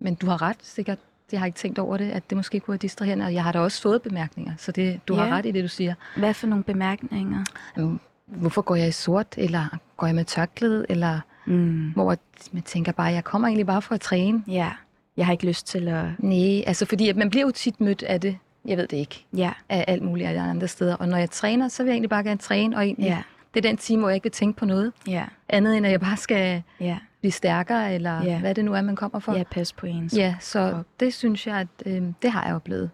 [0.00, 0.98] Men du har ret, sikkert.
[1.32, 3.24] Jeg har ikke tænkt over det, at det måske kunne være distraherende.
[3.26, 5.22] Og jeg har da også fået bemærkninger, så det, du Ja.
[5.24, 5.94] har ret i det, du siger.
[6.16, 7.44] Hvad for nogle bemærkninger?
[7.76, 11.90] Jamen, Hvorfor går jeg i sort, eller går jeg med tørklæde, eller Mm.
[11.90, 12.16] hvor
[12.52, 14.42] man tænker bare, jeg kommer egentlig bare for at træne.
[14.48, 14.70] Ja,
[15.18, 16.04] jeg har ikke lyst til at...
[16.18, 19.24] Nej, altså fordi at man bliver jo tit mødt af det, jeg ved det ikke,
[19.36, 20.94] Ja, af alt muligt af andre steder.
[20.96, 23.22] Og når jeg træner, så vil jeg egentlig bare gerne træne, og egentlig, ja,
[23.54, 25.92] det er den time, hvor jeg ikke vil tænke på noget ja, andet, end at
[25.92, 26.98] jeg bare skal ja.
[27.20, 28.38] blive stærkere, eller Ja.
[28.40, 29.34] hvad det nu er, man kommer for.
[29.34, 30.14] Ja, pas på ens.
[30.16, 30.86] Ja, så krop.
[31.00, 32.90] det synes jeg, at øh, det har jeg oplevet.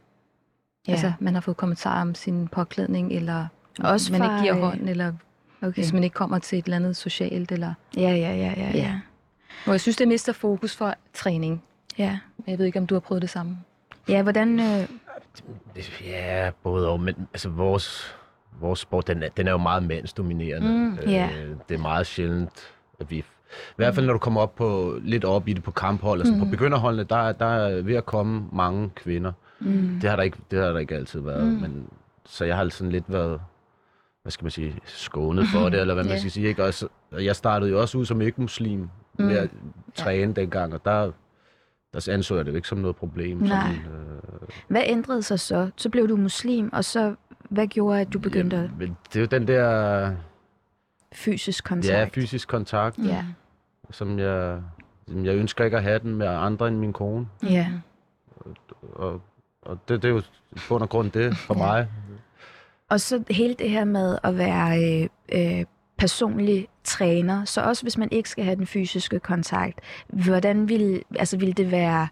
[0.89, 0.93] Ja.
[0.93, 3.47] Altså, man har fået kommentarer om sin påklædning, eller
[3.81, 5.13] Også man fra, ikke giver øh, hånd, eller
[5.63, 5.73] okay.
[5.75, 8.71] hvis man ikke kommer til et eller andet socialt, eller Ja, ja, ja, ja, ja.
[8.77, 9.01] Ja.
[9.65, 11.63] hvor jeg synes, det mister fokus for træning.
[11.99, 13.59] Ja, Jeg ved ikke, om du har prøvet det samme.
[14.09, 14.61] ja hvordan...
[14.61, 14.89] Øh,
[16.05, 18.17] Ja, både og, men altså vores,
[18.61, 20.69] vores sport, den er, den er jo meget mandsdominerende.
[20.69, 21.31] Mm, ja.
[21.69, 23.17] det er meget sjældent, at vi...
[23.19, 23.25] I
[23.77, 26.39] hvert fald, når du kommer op på, lidt op i det på kamphold, altså Mm.
[26.41, 29.33] på begynderholdene, der, er- der er ved at komme mange kvinder.
[29.61, 31.53] mm, Det har der ikke, det har der ikke altid været, Mm.
[31.61, 31.89] men
[32.27, 33.41] så jeg har sådan lidt været,
[34.23, 36.19] hvad skal man sige, skånet for det, eller hvad man Ja.
[36.19, 36.49] skal sige.
[36.49, 36.65] Ikke?
[36.65, 38.79] Også, og jeg startede jo også ud som ikke-muslim
[39.19, 39.25] mm.
[39.25, 39.51] med at
[39.95, 41.11] træne dengang, og der,
[41.95, 43.37] der anså jeg det jo ikke som noget problem.
[43.39, 43.49] Nej.
[43.49, 45.71] Sådan, øh, hvad ændrede sig så?
[45.77, 47.15] Så blev du muslim, og så
[47.51, 50.11] hvad gjorde, at du begyndte at men det er jo den der
[51.13, 51.89] fysisk kontakt?
[51.99, 53.25] ja, fysisk kontakt, Ja,
[53.91, 54.61] som jeg,
[55.09, 57.27] som jeg ønsker ikke at have den med andre end min kone.
[57.43, 57.69] ja.
[58.93, 59.21] Og,
[59.63, 60.23] og det, det er jo
[60.69, 61.67] bund og grund det for Ja.
[61.67, 61.89] mig.
[62.91, 65.09] Og så hele det her med at være øh,
[65.59, 65.65] øh,
[65.99, 71.37] personlig træner, så også hvis man ikke skal have den fysiske kontakt, hvordan vil, altså
[71.39, 72.09] vil det være,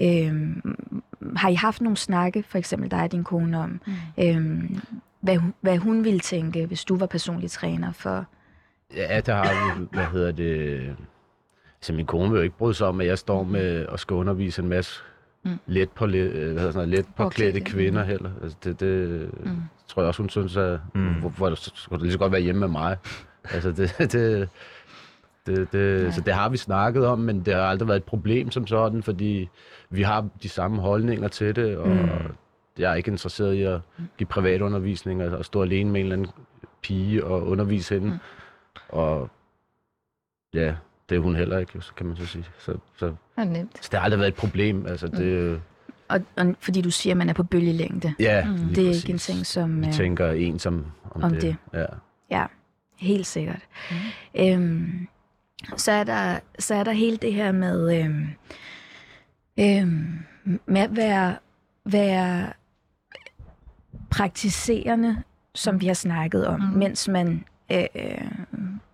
[0.00, 0.32] øh,
[1.36, 3.92] har I haft nogle snakke, for eksempel dig og din kone, om, Mm.
[4.24, 4.70] øh,
[5.20, 8.24] hvad, hun- hvad hun ville tænke, hvis du var personlig træner for?
[8.96, 10.80] Ja, der har vi, hvad hedder det...
[11.78, 14.14] Altså, min kone vil jo ikke bryde sig om, at jeg står med og skal
[14.14, 15.00] undervise en masse
[15.46, 15.58] Mm.
[15.66, 18.30] let på hvad hedder sådan let påklædte Påklædte, kvinder heller.
[18.42, 19.56] Altså, det, det Mm.
[19.88, 21.00] tror jeg også, hun synes, at Mm.
[21.00, 21.14] mm.
[21.14, 22.96] hvor, hvor, så skulle det lige så godt være hjemme med mig.
[23.44, 24.48] Altså, det, det,
[25.46, 26.10] det, det, Ja.
[26.10, 29.02] så det har vi snakket om, men det har aldrig været et problem som sådan,
[29.02, 29.48] fordi
[29.90, 32.08] vi har de samme holdninger til det, og Mm.
[32.78, 33.80] jeg er ikke interesseret i at
[34.18, 36.32] give privatundervisning og, og stå alene med en eller anden
[36.82, 38.08] pige og undervise hende.
[38.10, 38.18] Mm.
[38.88, 39.30] Og
[40.54, 40.74] ja,
[41.08, 42.44] det er hun heller ikke, så kan man så sige.
[42.58, 43.84] Så, så, Det er nemt.
[43.84, 44.86] så det har aldrig været et problem.
[44.86, 45.60] Altså, det,
[46.08, 48.14] Og, og fordi du siger, at man er på bølgelængde.
[48.20, 48.56] ja, Mm.
[48.58, 49.04] Det er præcis.
[49.04, 49.80] ikke en ting, som...
[49.82, 51.42] Vi øh, tænker en som om, om det.
[51.42, 51.56] det.
[51.74, 51.84] Ja.
[52.30, 52.46] Ja,
[52.96, 53.60] helt sikkert.
[53.90, 53.96] Mm.
[54.40, 55.08] Øhm,
[55.76, 58.26] så, er der, så er der hele det her med, øhm,
[59.58, 60.18] øhm,
[60.66, 61.36] med at være,
[61.84, 62.52] være
[64.10, 65.22] praktiserende,
[65.54, 66.66] som vi har snakket om, Mm.
[66.66, 66.78] mm.
[66.78, 67.80] mens man øh,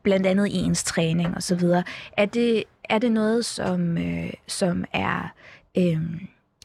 [0.02, 1.84] blandt andet i ens træning og så videre.
[2.16, 5.32] Er det, er det noget, som, øh, som er,
[5.78, 6.00] øh,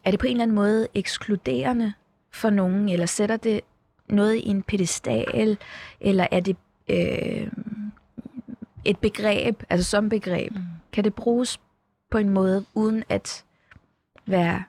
[0.06, 1.94] er det på en eller anden måde ekskluderende
[2.32, 3.62] for nogen, eller sætter det
[4.10, 5.58] noget i en pedestal,
[6.02, 6.58] eller er det
[6.90, 7.48] øh,
[8.86, 10.62] et begreb, altså som begreb, Mm.
[10.92, 11.60] kan det bruges
[12.12, 13.44] på en måde, uden at
[14.26, 14.64] være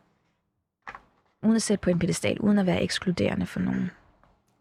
[1.42, 3.90] uden at sætte på en pedestal, uden at være ekskluderende for nogen.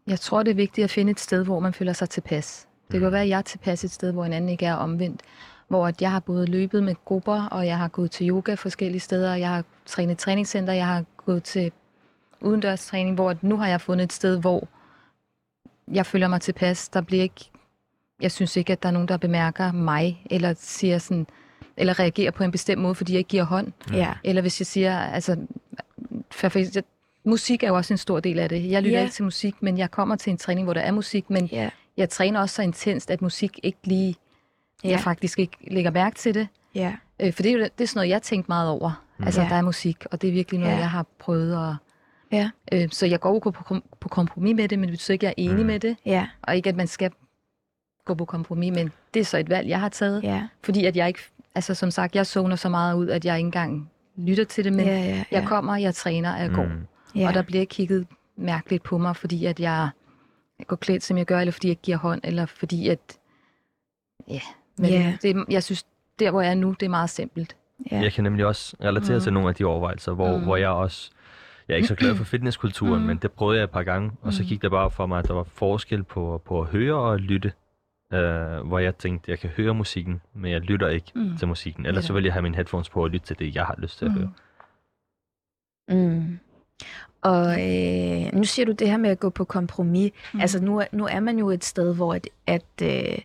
[0.06, 2.68] Jeg tror, det er vigtigt at finde et sted, hvor man føler sig tilpas.
[2.92, 5.20] Det kan være, at jeg er tilpas et sted, hvor en anden ikke er omvendt.
[5.68, 9.00] Hvor at jeg har både løbet med grupper, og jeg har gået til yoga forskellige
[9.00, 11.72] steder, jeg har trænet i træningscenter, jeg har gået til
[12.40, 14.68] udendørs træning, hvor at nu har jeg fundet et sted, hvor
[15.92, 16.88] jeg føler mig tilpas.
[16.88, 17.50] Der bliver ikke,
[18.20, 21.26] jeg synes ikke, at der er nogen, der bemærker mig, eller siger sådan,
[21.76, 23.72] eller reagerer på en bestemt måde, fordi jeg ikke giver hånd.
[23.92, 24.14] Ja.
[24.24, 25.36] Eller hvis jeg siger, altså,
[26.30, 26.60] for, for,
[27.24, 28.70] musik er jo også en stor del af det.
[28.70, 29.02] Jeg lytter Ja.
[29.02, 31.70] ikke til musik, men jeg kommer til en træning, hvor der er musik, men Ja.
[31.98, 34.16] Jeg træner også så intenst, at musik ikke lige,
[34.84, 34.88] Ja.
[34.88, 36.48] jeg faktisk ikke lægger mærke til det.
[36.74, 36.94] Ja.
[37.20, 39.04] Øh, for det er jo det er sådan noget, jeg tænkt meget over.
[39.18, 39.24] Mm.
[39.24, 39.48] Altså, Ja.
[39.48, 40.78] der er musik, og det er virkelig noget, Ja.
[40.78, 41.74] jeg har prøvet at...
[42.32, 42.50] Ja.
[42.72, 45.28] Øh, så jeg går jo på, på, på kompromis med det, men det betyder ikke,
[45.28, 45.66] at jeg er enig Mm.
[45.66, 45.96] med det.
[46.06, 46.26] Ja.
[46.42, 47.10] Og ikke, at man skal
[48.04, 50.22] gå på kompromis, men det er så et valg, jeg har taget.
[50.22, 50.42] Ja.
[50.64, 51.20] Fordi at jeg ikke,
[51.54, 54.72] altså som sagt, jeg zoner så meget ud, at jeg ikke engang lytter til det,
[54.72, 56.64] men ja, ja, jeg kommer, jeg træner, jeg går.
[56.64, 56.86] Mm.
[57.14, 57.28] ja.
[57.28, 58.06] Og der bliver kigget
[58.36, 59.88] mærkeligt på mig, fordi at jeg
[60.66, 63.18] går klædt, som jeg gør, eller fordi jeg giver hånd, eller fordi at...
[64.28, 64.40] Ja,
[64.78, 65.16] men Ja.
[65.22, 65.86] det, jeg synes,
[66.18, 67.56] der hvor jeg er nu, det er meget simpelt.
[67.92, 68.00] ja.
[68.00, 69.22] Jeg kan nemlig også relatere Mm.
[69.22, 70.42] til nogle af de overvejelser, hvor, Mm.
[70.44, 71.10] hvor jeg også...
[71.68, 73.06] Jeg er ikke så glad for fitnesskulturen, Mm.
[73.06, 74.48] men det prøvede jeg et par gange, og så Mm.
[74.48, 77.20] gik det bare for mig, at der var forskel på, på at høre og at
[77.20, 77.52] lytte.
[78.12, 78.18] Uh,
[78.68, 81.36] hvor jeg tænkte, jeg kan høre musikken, men jeg lytter ikke Mm.
[81.36, 81.86] til musikken.
[81.86, 82.16] Ellers så Netop.
[82.16, 84.10] vil jeg have mine headphones på og lytte til det, jeg har lyst til at
[84.10, 84.18] Mm.
[84.18, 84.32] høre.
[85.88, 86.38] Mm.
[87.22, 90.10] Og øh, nu siger du det her med at gå på kompromis.
[90.12, 90.36] Mm.
[90.36, 90.40] Mm.
[90.40, 93.18] Altså nu, nu er man jo et sted, hvor at, at, øh,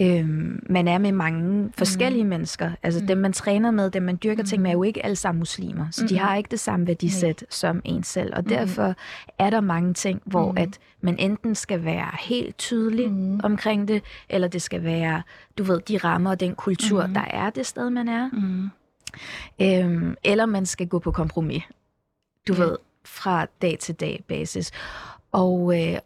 [0.00, 2.28] Øhm, man er med mange forskellige mm.
[2.28, 2.70] mennesker.
[2.82, 3.06] Altså Mm.
[3.06, 4.46] dem, man træner med, dem, man dyrker mm.
[4.46, 5.86] ting med, er jo ikke alle sammen muslimer.
[5.90, 6.18] Så de Mhm.
[6.24, 8.32] har ikke det samme værdisæt som en selv.
[8.36, 8.48] Og Mhm.
[8.48, 8.94] derfor
[9.38, 10.58] er der mange ting, hvor Mhm.
[10.58, 13.40] at man enten skal være helt tydelig Mhm.
[13.42, 15.22] omkring det, eller det skal være,
[15.58, 17.14] du ved, de rammer og den kultur, Mhm.
[17.14, 18.30] der er det sted, man er.
[18.32, 18.70] Mm.
[19.62, 21.62] Øhm, eller man skal gå på kompromis.
[22.48, 22.62] Du Ja.
[22.62, 24.70] ved, fra dag til dag basis.
[25.32, 25.98] Og, øh,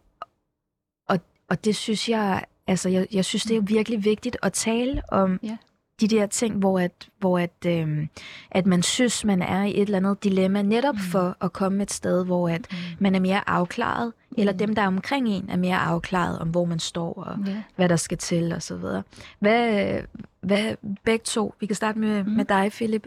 [1.08, 5.02] og, og det synes jeg, altså jeg, jeg synes, det er virkelig vigtigt at tale
[5.08, 5.56] om Ja.
[6.00, 8.08] de der ting, hvor at, hvor at, øhm,
[8.50, 11.00] at man synes, man er i et eller andet dilemma, netop Mm.
[11.00, 14.58] for at komme et sted, hvor at man er mere afklaret, eller Mm.
[14.58, 17.62] dem, der er omkring en, er mere afklaret om, hvor man står og Ja.
[17.76, 19.02] hvad der skal til og så videre.
[19.38, 20.00] Hvad,
[20.40, 22.30] hvad begge to, vi kan starte med, mm.
[22.30, 22.37] Mm.
[22.37, 23.06] med dig, Philip.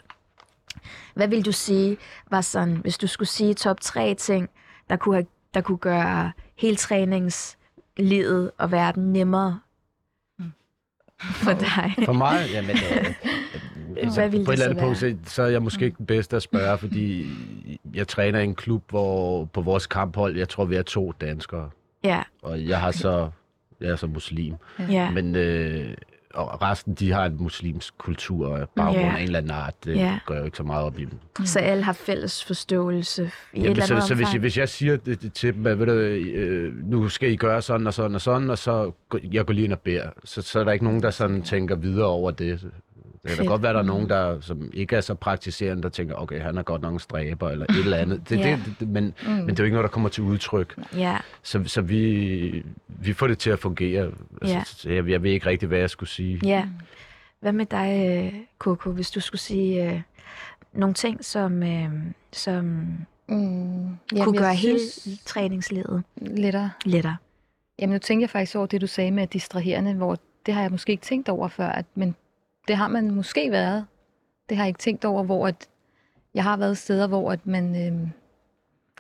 [1.14, 1.98] Hvad vil du sige
[2.32, 4.50] var sådan, hvis du skulle sige top tre ting,
[4.90, 9.60] der kunne, have, der kunne gøre hele træningslivet og verden nemmere
[10.40, 10.52] Mm.
[11.20, 11.94] for dig?
[12.06, 13.14] For mig, jamen, øh,
[13.98, 16.06] altså, Hvad ville på et eller andet punkt, så, så er jeg måske ikke den
[16.06, 17.26] bedste at spørge, fordi
[17.94, 21.70] jeg træner i en klub, hvor på vores kamphold, jeg tror, vi er to danskere,
[22.04, 23.30] Ja, og jeg har så,
[23.82, 24.56] jeg er så muslim.
[24.80, 25.94] ja, Men øh,
[26.34, 29.12] og resten, de har en muslimsk kultur og baggrund Ja.
[29.12, 29.74] af en eller anden art.
[29.86, 30.20] Det Ja.
[30.26, 31.08] går jeg jo ikke så meget op i.
[31.46, 34.58] så alle har fælles forståelse i et Jamen, eller så, andet så hvis, jeg, hvis
[34.58, 37.88] jeg siger det, det til dem, at ved du, øh, nu skal I gøre sådan
[37.88, 38.92] og sådan og sådan, og så
[39.32, 41.76] jeg går lige ind og beder, så, så er der ikke nogen, der sådan tænker
[41.76, 42.72] videre over det.
[43.24, 43.50] Det kan da Fedt.
[43.50, 46.58] godt være, der er nogen, der som ikke er så praktiserende, der tænker, okay, han
[46.58, 48.30] er godt nok en stræber, eller et eller andet.
[48.30, 48.60] Det, Ja.
[48.66, 49.30] det, det, men, Mm.
[49.32, 50.76] men det er jo ikke noget, der kommer til udtryk.
[50.96, 54.12] Ja, Så, så vi, vi får det til at fungere.
[54.42, 54.64] Altså, Ja.
[54.66, 56.40] så jeg, jeg ved ikke rigtig, hvad jeg skulle sige.
[56.44, 56.66] ja.
[57.40, 60.02] Hvad med dig, Coco, hvis du skulle sige øh,
[60.74, 61.90] nogle ting, som, øh,
[62.32, 62.66] som
[63.30, 63.98] Mm.
[64.22, 66.72] kunne gøre hele synes, træningslivet lettere.
[66.86, 67.16] lettere?
[67.80, 70.72] Jamen nu tænker jeg faktisk over det, du sagde med distraherende, hvor det har jeg
[70.72, 72.16] måske ikke tænkt over før, at, men
[72.72, 73.86] det har man måske været.
[74.50, 75.68] Det har jeg ikke tænkt over, hvor at
[76.34, 78.10] jeg har været steder, hvor at man øhm,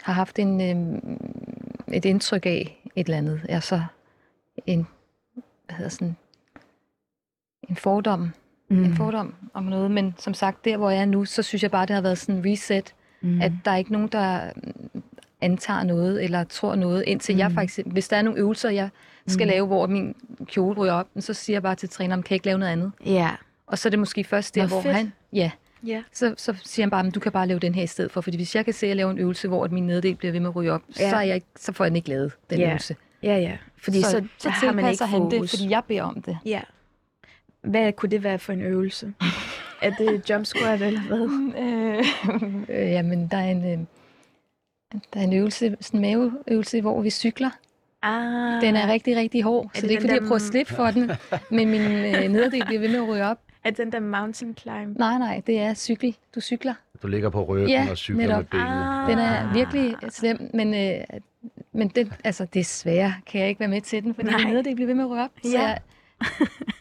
[0.01, 1.17] har haft en, øhm,
[1.93, 3.41] et indtryk af et eller andet.
[3.49, 3.83] Altså
[4.65, 4.87] en,
[5.65, 6.15] hvad hedder sådan,
[7.69, 8.31] en fordom.
[8.69, 8.83] Mm.
[8.83, 11.71] En fordom om noget, men som sagt, der hvor jeg er nu, så synes jeg
[11.71, 13.41] bare, det har været sådan en reset, mm.
[13.41, 15.01] at der er ikke nogen, der mm,
[15.41, 17.39] antager noget eller tror noget, indtil mm.
[17.39, 18.89] jeg faktisk, hvis der er nogle øvelser, jeg
[19.27, 19.49] skal Mm.
[19.49, 22.45] lave, hvor min kjole ryger op, så siger jeg bare til træneren, kan jeg ikke
[22.45, 22.91] lave noget andet?
[23.05, 23.31] Ja.
[23.71, 24.95] Og så er det måske først der, Nå, hvor fedt.
[24.95, 25.51] han, ja,
[25.87, 26.03] Ja.
[26.13, 28.21] så, så siger han bare, "Men du kan bare lave den her i stedet for,
[28.21, 30.39] fordi hvis jeg kan se at lave en øvelse, hvor at min nederdel bliver ved
[30.39, 31.09] med at ryge op, Ja.
[31.09, 32.67] så, er jeg ikke, så får jeg den ikke lavet, den Ja.
[32.67, 32.95] øvelse.
[33.23, 33.57] Ja, ja.
[33.77, 35.51] Fordi så, så, så har man ikke tilpasser han fokus.
[35.51, 36.37] det, fordi jeg beder om det.
[36.45, 36.61] Ja.
[37.63, 39.13] Hvad kunne det være for en øvelse?
[39.81, 41.27] er det jump squat eller hvad?
[42.75, 43.79] øh, jamen, der er en, øh,
[45.13, 47.49] der er en øvelse, sådan en maveøvelse, hvor vi cykler.
[48.03, 50.35] Ah, Den er rigtig, rigtig hård, så det det er ikke fordi, jeg der- prøver
[50.35, 51.11] at slippe for den,
[51.49, 53.39] men min øh, nederdel bliver ved med at ryge op.
[53.63, 54.97] er den der mountain climb?
[54.97, 56.15] Nej, nej, det er cykel.
[56.35, 56.73] Du cykler.
[57.03, 58.37] Du ligger på ryggen Ja, og cykler netop.
[58.37, 58.69] med benene.
[58.89, 59.09] Ah.
[59.09, 61.03] Den er virkelig slem, men, øh,
[61.73, 64.43] men det, altså, desværre kan jeg ikke være med til den, fordi Nej.
[64.43, 65.29] nederdel bliver ved med at ryge op.
[65.43, 65.61] Så Ja.
[65.61, 65.79] jeg,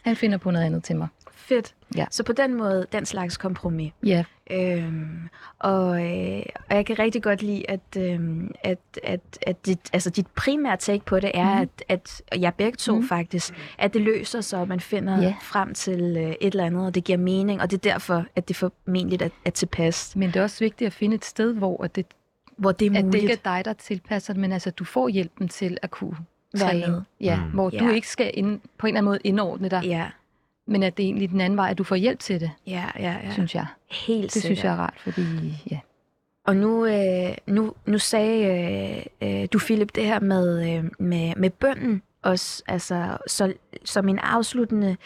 [0.01, 1.07] han finder på noget andet til mig.
[1.41, 1.75] Fedt.
[1.95, 2.05] Ja.
[2.11, 3.91] Så på den måde, den slags kompromis.
[4.03, 4.23] Ja,
[4.53, 9.79] Øhm, og, øh, og jeg kan rigtig godt lide, at, øhm, at, at, at dit,
[9.93, 11.69] altså dit primære take på det er, mm.
[11.89, 13.07] at, at jeg begge to mm.
[13.07, 15.35] Faktisk, at det løser sig, og man finder Ja.
[15.41, 18.47] frem til øh, et eller andet, og det giver mening, og det er derfor, at
[18.47, 21.83] det formentlig er, er tilpas, men det er også vigtigt at finde et sted, hvor
[21.83, 22.05] at det,
[22.57, 23.13] hvor det er at muligt.
[23.13, 26.17] det ikke er dig, der tilpasser det, men altså, du får hjælpen til at kunne
[26.59, 27.05] træne.
[27.21, 27.51] Ja, Mm.
[27.51, 27.79] hvor Ja.
[27.79, 30.07] du ikke skal ind, på en eller anden måde indordne dig, Ja,
[30.71, 32.85] men at det er egentlig den anden vej, at du får hjælp til det, ja,
[32.99, 33.31] ja, ja.
[33.33, 33.65] synes jeg.
[33.91, 34.45] Helt Det sikkert.
[34.45, 35.21] synes jeg er rart, fordi
[35.71, 35.79] ja.
[36.45, 38.45] Og nu, øh, nu, nu sagde
[39.21, 42.63] øh, øh, du, Philip, det her med, øh, med, med bønden også.
[42.67, 43.53] Altså, så,
[43.85, 44.97] som en afsluttende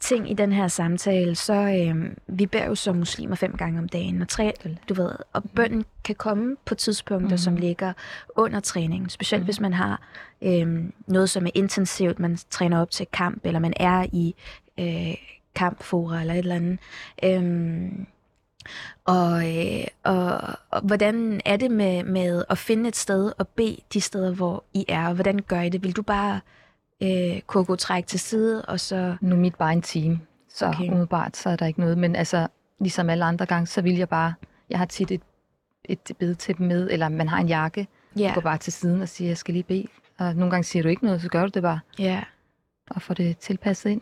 [0.00, 3.88] ting i den her samtale, så øh, vi beder jo som muslimer fem gange om
[3.88, 4.22] dagen.
[4.22, 4.52] Og, tre,
[4.88, 7.32] du ved, og bønden kan komme på tidspunkter, mm.
[7.32, 7.38] Mhm.
[7.38, 7.92] som ligger
[8.36, 9.08] under træningen.
[9.10, 9.46] Specielt Mhm.
[9.46, 10.02] hvis man har
[10.42, 12.18] øh, noget, som er intensivt.
[12.18, 14.34] Man træner op til kamp, eller man er i
[14.80, 15.14] øh,
[15.54, 16.78] kampfora eller et eller andet.
[17.22, 18.06] Øh,
[19.04, 20.40] og, øh, og,
[20.70, 24.64] og hvordan er det med, med at finde et sted og bede de steder, hvor
[24.74, 25.08] I er?
[25.08, 25.82] Og hvordan gør I det?
[25.82, 26.40] Vil du bare
[27.02, 29.16] øh, Coco trække til side, og så...
[29.20, 30.88] Nu er mit bare en team, så Okay.
[30.88, 31.98] umiddelbart så er der ikke noget.
[31.98, 32.46] Men altså,
[32.80, 34.34] ligesom alle andre gange, så vil jeg bare...
[34.70, 35.20] Jeg har tit et,
[35.84, 38.34] et bed til dem med, eller man har en jakke, Ja, ja.
[38.34, 39.86] går bare til siden og siger, jeg skal lige bede.
[40.18, 42.22] Og nogle gange siger du ikke noget, så gør du det bare, ja.
[42.90, 44.00] og får det tilpasset ind.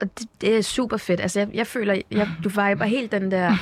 [0.00, 1.20] Og det, det er super fedt.
[1.20, 3.56] Altså, jeg, jeg føler, jeg, du viber helt den der...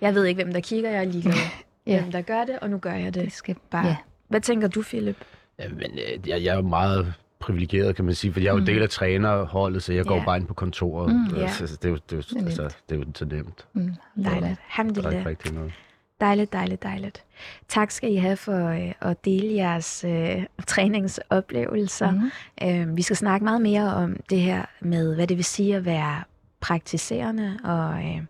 [0.00, 1.34] Jeg ved ikke, hvem der kigger, jeg er ligeglad.
[1.86, 2.00] Ja.
[2.00, 3.24] Hvem der gør det, og nu gør jeg det.
[3.24, 3.86] Det skal Bare.
[3.86, 3.96] Ja.
[4.28, 5.16] Hvad tænker du, Philip?
[5.58, 8.52] Ja, men øh, jeg, jeg er jo meget privilegeret, kan man sige, for jeg er
[8.52, 8.66] jo Mm.
[8.66, 10.24] del af trænerholdet, så jeg går Ja.
[10.24, 11.12] bare ind på kontoret.
[11.14, 11.36] Mm.
[11.36, 11.42] Ja.
[11.42, 13.66] Altså, det, er jo, det, er jo, altså, det er jo så nemt.
[13.72, 13.82] Mm.
[13.82, 14.24] Dejligt.
[14.24, 15.14] Der er Alhamdulillah.
[15.18, 15.72] ikke rigtig noget.
[16.20, 17.24] Dejligt, dejligt, dejligt.
[17.68, 22.10] Tak skal I have for øh, at dele jeres øh, træningsoplevelser.
[22.10, 22.30] Mm.
[22.62, 25.84] Øh, vi skal snakke meget mere om det her med, hvad det vil sige at
[25.84, 26.22] være
[26.60, 28.22] praktiserende og, øh,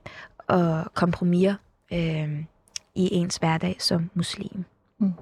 [0.46, 1.52] og kompromis
[1.92, 2.38] øh,
[2.94, 4.64] i ens hverdag som muslim.
[4.98, 5.12] Mm.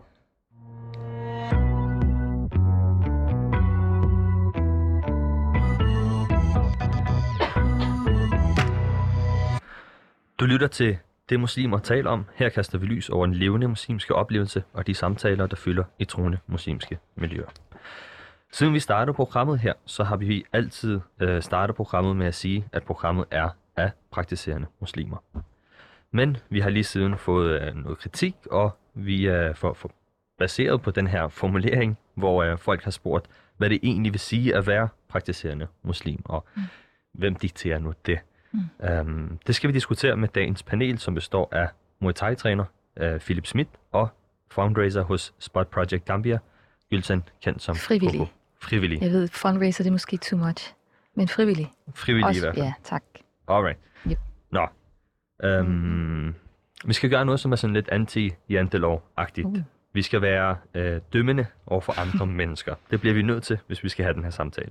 [10.41, 10.99] Du lytter til
[11.29, 12.25] Det Muslimer taler om.
[12.35, 16.05] Her kaster vi lys over den levende muslimske oplevelse og de samtaler, der fylder i
[16.05, 17.49] troende muslimske miljøer.
[18.53, 22.65] Siden vi startede programmet her, så har vi altid øh, startet programmet med at sige,
[22.73, 25.17] at programmet er af praktiserende muslimer.
[26.11, 29.91] Men vi har lige siden fået øh, noget kritik, og vi er for, for
[30.39, 34.57] baseret på den her formulering, hvor øh, folk har spurgt, hvad det egentlig vil sige
[34.57, 36.63] at være praktiserende muslim, og mm.
[37.15, 38.19] hvem dikterer nu det?
[38.81, 39.11] Mm.
[39.11, 41.69] Um, det skal vi diskutere med dagens panel, som består af
[42.01, 42.65] Muay Thai-træner
[43.03, 44.09] uh, Philip Schmidt og
[44.51, 46.39] fundraiser hos Spot Project Gambia,
[46.95, 48.19] Gülsen, kendt som Frivillig.
[48.19, 48.33] Coco.
[48.63, 49.03] Frivillig.
[49.03, 50.75] Jeg ved, fundraiser det er måske too much.
[51.15, 51.73] Men frivillig.
[51.95, 52.67] Frivillig i hvert fald.
[52.67, 53.03] ja, tak.
[53.49, 53.79] Alright.
[54.07, 54.19] Yep.
[54.51, 54.67] Nå.
[55.45, 56.35] Um,
[56.87, 59.47] vi skal gøre noget, som er sådan lidt anti-jantelov-agtigt.
[59.47, 59.59] Uh.
[59.93, 62.75] Vi skal være øh, dømmende over for andre mennesker.
[62.91, 64.71] Det bliver vi nødt til, hvis vi skal have den her samtale.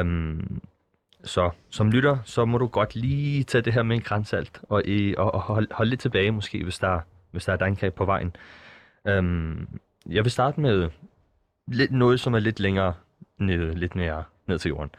[0.00, 0.62] Um,
[1.24, 4.82] så som lytter, så må du godt lige tage det her med en grænsalt, og,
[5.16, 8.04] og, og hold, hold lidt tilbage måske, hvis der, hvis der er et angreb på
[8.04, 8.36] vejen.
[9.18, 9.68] Um,
[10.06, 10.90] jeg vil starte med
[11.66, 12.94] lidt noget, som er lidt længere
[13.38, 14.90] ned, lidt mere ned til jorden.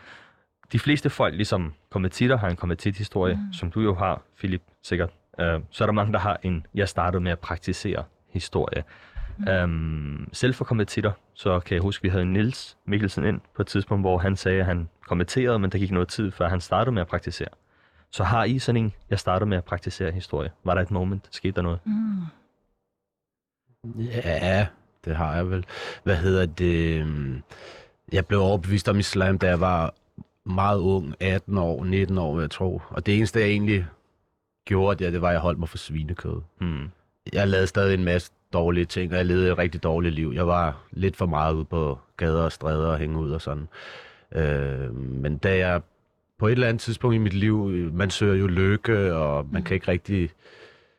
[0.72, 3.54] De fleste folk, ligesom konvertitter, har en konvertit-historie, mm.
[3.54, 5.10] som du jo har, Philip, sikkert.
[5.40, 8.84] Uh, så er der mange, der har en, jeg startede med at praktisere historie.
[9.38, 9.48] Mm.
[9.64, 13.68] Um, selv for konvertitter, så kan jeg huske, vi havde Nils Mikkelsen ind på et
[13.68, 16.92] tidspunkt, hvor han sagde, at han konverterede, men der gik noget tid, før han startede
[16.94, 17.48] med at praktisere.
[18.12, 20.52] Så har I sådan en, jeg startede med at praktisere historie?
[20.64, 21.28] Var der et moment?
[21.32, 21.80] Skete der noget?
[21.86, 22.22] Mm.
[24.00, 24.68] Ja,
[25.06, 25.66] det har jeg vel.
[26.04, 27.00] Hvad hedder det?
[27.02, 27.44] øhm,
[28.12, 29.94] Jeg blev overbevist om islam, da jeg var
[30.46, 32.82] meget ung, 18 år, 19 år, jeg tro.
[32.90, 33.86] Og det eneste, jeg egentlig
[34.66, 36.42] gjorde, det, det var, at jeg holdt mig for svinekød.
[36.60, 36.92] Hmm.
[37.34, 40.32] Jeg lavede stadig en masse dårlige ting, og jeg levede et rigtig dårligt liv.
[40.36, 43.68] Jeg var lidt for meget ude på gader og stræder og hænge ud og sådan.
[44.36, 45.82] Øh, men da jeg
[46.40, 49.76] på et eller andet tidspunkt i mit liv, man søger jo lykke, og man kan
[49.76, 50.30] ikke rigtig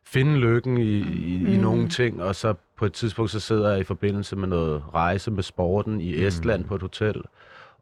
[0.06, 1.62] finde lykken i, i, i Mm.
[1.62, 5.30] nogle ting, og så på et tidspunkt, så sidder jeg i forbindelse med noget rejse
[5.30, 7.22] med sporten i Estland på et hotel,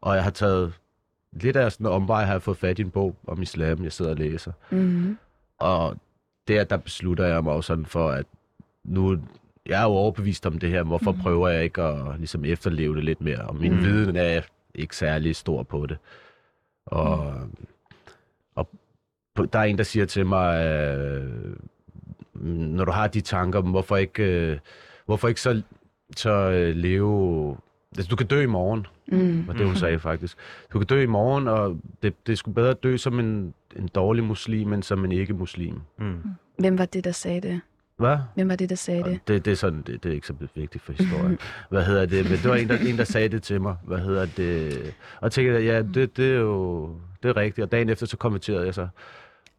[0.01, 0.73] og jeg har taget
[1.31, 3.91] lidt af sådan en omvej, har jeg fået fat i en bog om islam, jeg
[3.91, 4.51] sidder og læser.
[4.69, 5.17] Mm.
[5.59, 5.97] Og
[6.47, 8.25] der, der beslutter jeg mig jo sådan for, at
[8.83, 9.17] nu,
[9.69, 11.19] jeg er jo overbevist om det her, hvorfor mm.
[11.19, 13.41] prøver jeg ikke at ligesom efterleve det lidt mere?
[13.41, 13.77] Og min Mm.
[13.77, 13.83] mm.
[13.83, 14.41] viden er
[14.75, 15.97] ikke særlig stor på det.
[16.85, 17.65] Og, mm.
[18.55, 18.69] og
[19.53, 21.55] der er en, der siger til mig, øh,
[22.43, 24.57] når du har de tanker, hvorfor ikke, øh,
[25.05, 25.61] hvorfor ikke så,
[26.15, 27.57] så øh, leve...
[27.97, 29.47] Altså, du kan dø i morgen, Mm.
[29.47, 30.37] var det, hun sagde faktisk.
[30.73, 33.53] Du kan dø i morgen, og det, det er sgu bedre at dø som en,
[33.75, 35.81] en dårlig muslim, end som en ikke-muslim.
[35.97, 36.19] Hmm.
[36.57, 37.61] Hvem var det, der sagde det?
[37.97, 38.17] Hvad?
[38.35, 39.19] Hvem var det, der sagde det?
[39.27, 41.39] Det, det, er sådan, det, det er ikke så vigtigt for historien.
[41.69, 42.23] Hvad hedder det?
[42.23, 43.75] Men det var en der, en, der sagde det til mig.
[43.83, 44.93] Hvad hedder det?
[45.21, 46.89] Og tænkte, ja, det, det er jo
[47.23, 47.65] det er rigtigt.
[47.65, 48.87] Og dagen efter, så konverterede jeg så.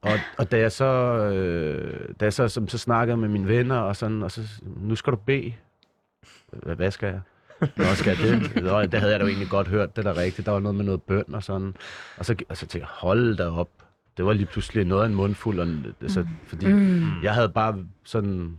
[0.03, 3.77] Og, og da jeg så, øh, da jeg så, så, så snakkede med mine venner,
[3.77, 5.53] og sådan, og så, nu skal du bede.
[6.53, 7.21] Hvad, hvad skal jeg?
[7.77, 8.55] Nå, skal jeg det?
[8.65, 10.47] Nå, det havde jeg da jo egentlig godt hørt, det er da rigtigt.
[10.47, 11.77] Der var noget med noget bøn og sådan.
[12.17, 13.71] Og så, og så tænkte jeg, hold da op.
[14.17, 15.69] Det var lige pludselig noget af en mundfuld, og,
[16.01, 17.23] altså, fordi Mm.
[17.23, 18.59] jeg havde bare sådan...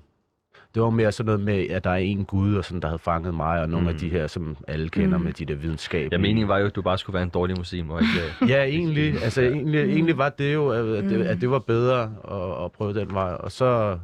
[0.76, 3.00] Det var mere sådan noget med, at der er en Gud, og sådan, der havde
[3.00, 3.88] fanget mig, og nogle mm.
[3.88, 4.00] af Mm.
[4.00, 5.24] de her, som alle kender Mm.
[5.24, 6.10] med de der videnskaber.
[6.12, 8.13] Ja, meningen var jo, at du bare skulle være en dårlig muslim, og ikke...
[8.46, 9.24] øh, Ja, egentlig.
[9.24, 12.94] Altså, egentlig, egentlig var det jo, at det, at det var bedre at, at prøve
[12.94, 13.32] den vej.
[13.34, 14.00] Og så,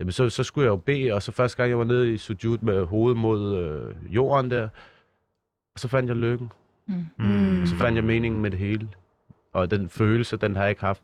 [0.00, 2.16] jamen, så, så skulle jeg jo bede, og så første gang, jeg var nede i
[2.16, 4.68] sujud med hovedet mod øh, jorden der,
[5.76, 6.52] så fandt jeg lykken.
[6.86, 7.06] Mm.
[7.18, 7.66] Mm.
[7.66, 8.88] Så fandt jeg meningen med det hele.
[9.52, 11.02] Og den følelse, den har jeg ikke haft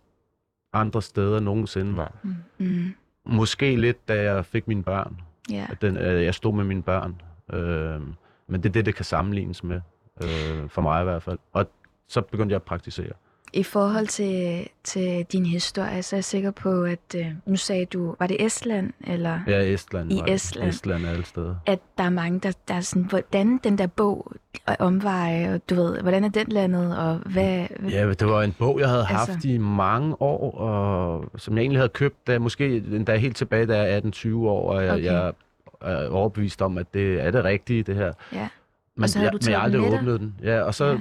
[0.72, 1.92] andre steder nogensinde.
[1.94, 2.12] Nej.
[2.58, 2.94] Mm.
[3.26, 5.20] Måske lidt, da jeg fik mine børn.
[5.50, 5.66] Ja.
[5.70, 7.20] at den, øh, jeg stod med mine børn.
[7.52, 8.00] Øh,
[8.46, 9.80] men det er det, det kan sammenlignes med,
[10.22, 11.38] øh, for mig i hvert fald.
[11.52, 11.70] Og
[12.08, 13.12] så begyndte jeg at praktisere.
[13.56, 17.84] I forhold til, til din historie, så er jeg sikker på, at øh, nu sagde
[17.86, 20.12] du, var det Estland, eller Ja, Estland.
[20.12, 20.34] I var det.
[20.34, 20.68] Estland.
[20.68, 21.54] Estland alle steder.
[21.66, 24.32] at der er mange, der, der er sådan, hvordan den der bog
[24.66, 27.66] og omveje, og du ved, hvordan er den landet, og hvad...
[27.90, 31.62] Ja, det var en bog, jeg havde Altså- haft i mange år, og som jeg
[31.62, 34.92] egentlig havde købt, da, måske endda helt tilbage, da jeg er 18-20 år, og jeg,
[34.92, 35.04] Okay.
[35.04, 35.32] jeg
[35.80, 38.12] er overbevist om, at det er det rigtige, det her.
[38.32, 38.48] Ja.
[38.96, 40.34] Men, så havde jeg, du men jeg aldrig åbnet den.
[40.42, 40.98] Ja, og så Ja.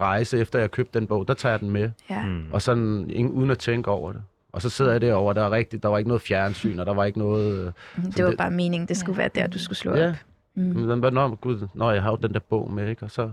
[0.00, 1.90] rejse efter jeg købte den bog, der tager jeg den med.
[2.10, 2.26] Ja.
[2.26, 2.44] Mm.
[2.52, 4.22] Og sådan ingen, uden at tænke over det.
[4.52, 6.94] Og så sidder jeg derovre, der, er rigtig, der var ikke noget fjernsyn, og der
[6.94, 7.66] var ikke noget...
[7.66, 7.72] øh,
[8.16, 10.14] Det var det- bare meningen, det skulle være der, du skulle slå Ja, op.
[10.54, 10.62] Mm.
[10.62, 13.02] men hvad, nå, gud, nå, jeg har jo den der bog med, ikke?
[13.02, 13.30] Og så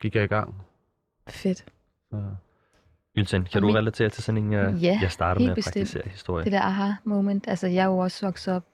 [0.00, 0.54] gik jeg i gang.
[1.28, 1.64] Fedt.
[2.10, 2.16] Så.
[3.16, 5.54] Ylsen, kan Og du min- relatere til sådan en, uh, Ja, jeg starter med at
[5.54, 5.74] bestemt.
[5.74, 6.44] praktisere historie?
[6.44, 7.48] Det der aha-moment.
[7.48, 8.64] Altså, jeg er jo også vokset op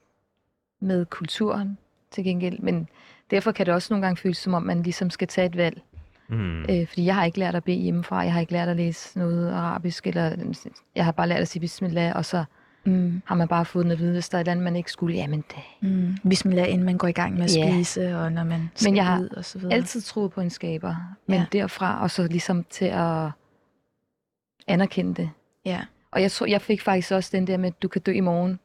[0.79, 1.77] med kulturen
[2.11, 2.87] til gengæld, men
[3.31, 5.81] derfor kan det også nogle gange føles som om, man ligesom skal tage et valg.
[6.29, 6.61] Mm.
[6.61, 9.17] Øh, fordi jeg har ikke lært at bede hjemmefra, jeg har ikke lært at læse
[9.19, 10.53] noget arabisk, eller
[10.95, 12.43] jeg har bare lært at sige bismillah, og så
[12.85, 13.21] Mm.
[13.25, 14.91] har man bare fået den at vide, hvis der er et eller andet, man ikke
[14.91, 15.15] skulle.
[15.15, 16.17] Jamen, det Mm.
[16.23, 17.71] Hvis man lader inden man går i gang med at Ja.
[17.71, 19.73] spise, og når man skal jeg har ud og så videre.
[19.73, 20.95] altid troet på en skaber,
[21.27, 21.45] men Ja.
[21.53, 21.59] ja.
[21.59, 23.29] derfra, og så ligesom til at
[24.67, 25.29] anerkende det.
[25.65, 25.81] Ja.
[26.11, 28.19] Og jeg tror, jeg fik faktisk også den der med, at du kan dø i
[28.19, 28.59] morgen.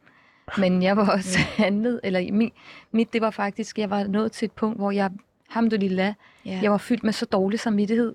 [0.59, 2.53] Men jeg var også handlet, eller mit,
[2.93, 5.11] mit, det var faktisk, jeg var nået til et punkt, hvor jeg,
[5.49, 6.59] hamdulillah, Ja.
[6.63, 8.15] jeg var fyldt med så dårlig samvittighed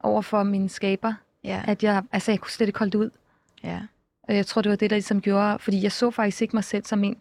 [0.00, 1.14] over for min skaber,
[1.44, 1.62] ja.
[1.66, 3.10] at jeg, altså, jeg kunne slet ikke holde det ud.
[3.64, 3.80] ja.
[4.28, 6.64] Og jeg tror, det var det, der ligesom gjorde, fordi jeg så faktisk ikke mig
[6.64, 7.16] selv som en.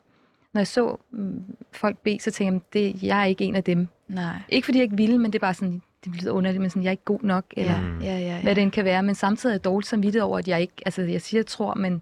[0.54, 3.64] Når jeg så mm, folk bede, så tænkte jeg, det, jeg er ikke en af
[3.64, 3.88] dem.
[4.08, 4.36] Nej.
[4.50, 6.84] Ikke fordi jeg ikke ville, men det er bare sådan, det bliver underligt, men sådan,
[6.84, 7.72] jeg er ikke god nok, eller
[8.02, 8.36] Ja, ja, ja.
[8.36, 8.42] ja.
[8.42, 9.04] hvad det end kan være.
[9.04, 11.74] Men samtidig er jeg dårligt samvittighed over, at jeg ikke, altså jeg siger, jeg tror,
[11.74, 12.02] men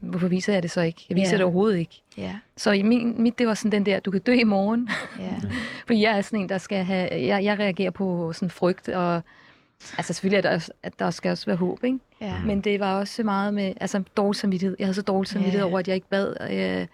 [0.00, 1.06] hvorfor viser jeg det så ikke?
[1.08, 1.36] Jeg viser Ja.
[1.36, 2.02] det overhovedet ikke.
[2.16, 4.88] Ja, Så i min, mit, det var sådan den der, du kan dø i morgen.
[5.18, 5.34] ja.
[5.86, 9.22] Fordi jeg er sådan en, der skal have, jeg, jeg reagerer på sådan frygt, og
[9.98, 11.98] altså selvfølgelig er der, også- at der skal også være håb, ikke?
[12.20, 12.34] ja.
[12.46, 14.76] Men det var også meget med altså, dårlig samvittighed.
[14.78, 15.70] Jeg havde så dårlig samvittighed Ja.
[15.70, 16.86] over, at jeg ikke bad, øh,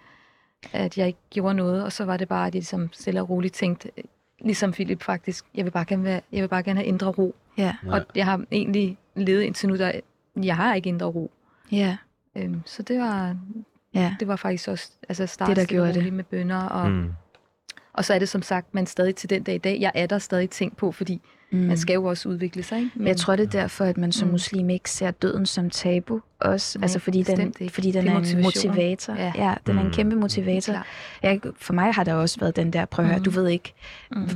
[0.73, 1.83] at jeg ikke gjorde noget.
[1.83, 3.91] Og så var det bare, at jeg ligesom stille og roligt tænkte,
[4.41, 7.35] ligesom Philip faktisk, jeg vil bare gerne, være, jeg vil bare gerne have indre ro.
[7.57, 7.75] Ja.
[7.87, 9.91] Og jeg har egentlig levet indtil nu, der
[10.43, 11.31] jeg har ikke indre ro.
[11.71, 11.97] ja.
[12.37, 13.35] Øhm, så det var,
[13.93, 14.15] ja.
[14.19, 16.13] det var faktisk også altså starte Det, der gjorde det.
[16.13, 16.61] med bønder.
[16.63, 16.97] Og, mm.
[16.97, 17.09] Mm.
[17.93, 20.05] og så er det som sagt, man stadig til den dag i dag, jeg er
[20.05, 21.21] der stadig tænkt på, fordi
[21.51, 21.57] Mm.
[21.59, 22.77] man skal jo også udvikle sig.
[22.77, 22.91] Ikke?
[22.95, 24.31] Men jeg tror, det er derfor, at man som Mm.
[24.31, 26.79] muslim ikke ser døden som tabu også.
[26.79, 27.73] Nej, altså fordi den, ikke.
[27.73, 29.13] fordi den Det er er, en motivator.
[29.15, 29.31] Ja.
[29.35, 29.93] ja den er en Mm.
[29.93, 30.85] kæmpe motivator.
[31.23, 33.23] Jeg, for mig har der også været den der, prøv at høre, Mm.
[33.23, 33.73] du ved ikke,
[34.11, 34.27] Mm.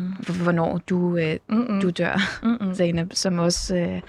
[0.44, 1.38] hvornår du, øh,
[1.82, 2.76] du dør, Mm-mm.
[2.76, 4.02] Zainab, som også øh,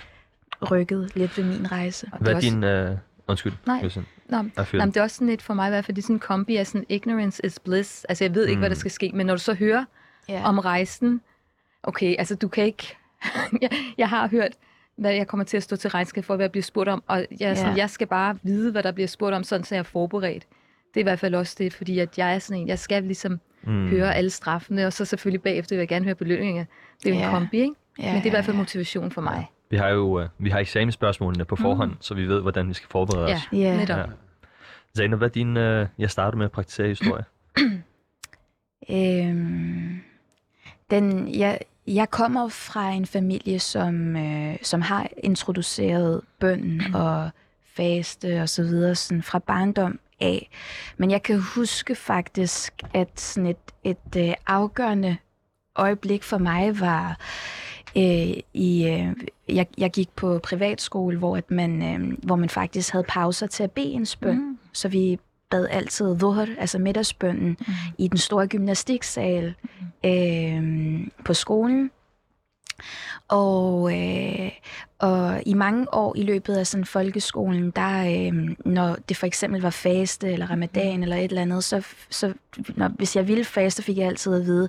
[0.71, 2.07] rykkede lidt ved min rejse.
[2.13, 2.65] Og Hvad er din...
[2.65, 2.99] Uh,
[3.33, 3.83] undskyld, Nej.
[4.29, 6.07] Nå, Nå, men det er også sådan lidt for mig i hvert fald, det er
[6.07, 8.05] sådan en kombi af sådan, ignorance is bliss.
[8.05, 8.79] Altså, jeg ved ikke, hvad der Mm.
[8.79, 9.85] skal ske, men når du så hører
[10.29, 10.43] Ja.
[10.49, 11.21] om rejsen,
[11.83, 12.97] okay, altså, du kan ikke...
[13.63, 14.53] jeg, jeg har hørt,
[14.97, 17.27] hvad jeg kommer til at stå til regnskab for, hvad jeg bliver spurgt om, og
[17.41, 19.79] jeg, er sådan, jeg skal bare vide, hvad der bliver spurgt om, sådan så jeg
[19.79, 20.47] er forberedt.
[20.95, 23.03] Det er i hvert fald også det, fordi at jeg er sådan en, jeg skal
[23.03, 23.73] ligesom Mm.
[23.73, 23.89] mm.
[23.89, 26.65] høre alle straffene, og så selvfølgelig bagefter vil jeg gerne høre belønninger.
[27.03, 27.27] Det er jo Ja.
[27.27, 27.75] en kombi, ikke?
[27.99, 29.47] ja, Men det er i hvert fald motivation for mig.
[29.73, 31.97] Vi har jo uh, vi har eksamensspørgsmålene på forhånd, Mm.
[32.01, 33.49] så vi ved, hvordan vi skal forberede Ja, os.
[33.53, 33.77] Ja.
[33.77, 33.99] netop.
[33.99, 34.05] Ja.
[34.97, 35.57] Zainab, hvad er din...
[35.57, 37.25] Uh, jeg starter med at praktisere historie.
[38.91, 40.01] Øhm,
[40.91, 47.31] den, jeg, jeg kommer fra en familie, som, øh, som har introduceret bøn og
[47.77, 50.51] faste og så videre sådan fra barndom af.
[50.97, 55.17] Men jeg kan huske faktisk, at sådan et, et øh, afgørende
[55.77, 57.19] øjeblik for mig var
[57.97, 59.07] øh, i øh,
[59.57, 63.63] jeg, jeg gik på privatskole, hvor at man øh, hvor man faktisk havde pauser til
[63.63, 64.37] at bede en bøn.
[64.39, 64.59] Mm.
[64.73, 65.19] Så vi
[65.51, 67.75] bad altid dhuhr, altså middagsbønnen, Mm.
[67.99, 69.55] i den store gymnastiksal
[70.05, 71.91] øh, på skolen.
[73.29, 74.51] Og, øh,
[75.03, 79.61] og i mange år i løbet af sådan folkeskolen, der, øh, når det for eksempel
[79.63, 82.33] var faste eller ramadan eller et eller andet, så, så
[82.77, 84.69] når, hvis jeg ville faste, fik jeg altid at vide,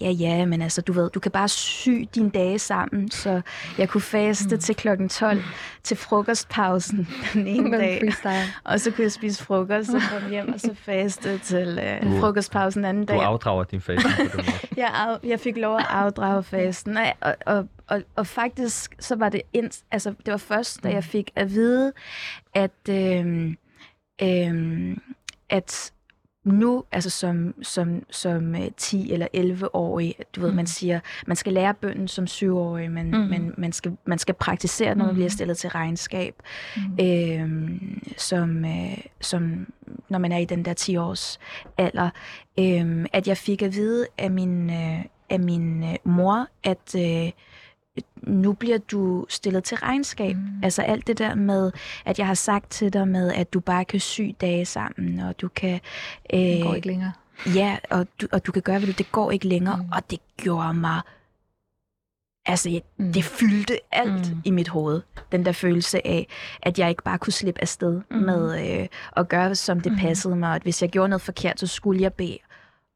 [0.00, 3.40] ja ja, men altså du ved, du kan bare sy dine dage sammen, så
[3.78, 4.60] jeg kunne faste Mm.
[4.60, 5.42] til klokken 12
[5.82, 8.12] til frokostpausen den ene dag.
[8.64, 12.20] Og så kunne jeg spise frokost og komme hjem og så faste til øh, Du-
[12.20, 13.22] frokostpausen anden Du dag.
[13.22, 14.44] afdrager din den måde.
[14.76, 19.16] Jeg, af, jeg fik lov at afdrage fasten, og, og, og, og, og faktisk så
[19.16, 21.92] var det ind, altså det var først, da jeg fik at vide,
[22.54, 23.56] at, øhm,
[24.22, 25.00] øhm,
[25.50, 25.92] at
[26.44, 30.56] nu, altså som, som, som øh, 10 eller 11-årig, du ved, Mm.
[30.56, 33.16] man siger, man skal lære bønden som 7-årig, men, Mm.
[33.18, 35.16] men man, skal, man skal praktisere, når man Mm.
[35.16, 36.34] bliver stillet til regnskab,
[36.76, 37.04] Mm.
[37.04, 39.72] øhm, som, øh, som
[40.08, 41.38] når man er i den der 10-års
[41.78, 42.10] alder,
[42.58, 47.30] øhm, at jeg fik at vide af min, øh, af min øh, mor, at øh,
[48.22, 50.36] nu bliver du stillet til regnskab.
[50.36, 50.60] Mm.
[50.62, 51.72] Altså alt det der med,
[52.04, 55.40] at jeg har sagt til dig med, at du bare kan sy dage sammen, og
[55.40, 55.80] du kan...
[56.32, 57.12] Øh, Det går ikke længere.
[57.54, 58.92] Ja, og du, og du kan gøre, hvad du...
[58.98, 59.88] Det går ikke længere, Mm.
[59.92, 61.00] og det gjorde mig
[62.46, 63.12] altså, jeg, Mm.
[63.12, 64.42] det fyldte alt Mm.
[64.44, 65.02] i mit hoved.
[65.32, 66.26] Den der følelse af,
[66.62, 68.16] at jeg ikke bare kunne slippe afsted Mm.
[68.16, 69.98] med øh, at gøre, som det Mm.
[69.98, 70.48] passede mig.
[70.48, 72.38] Og at hvis jeg gjorde noget forkert, så skulle jeg bede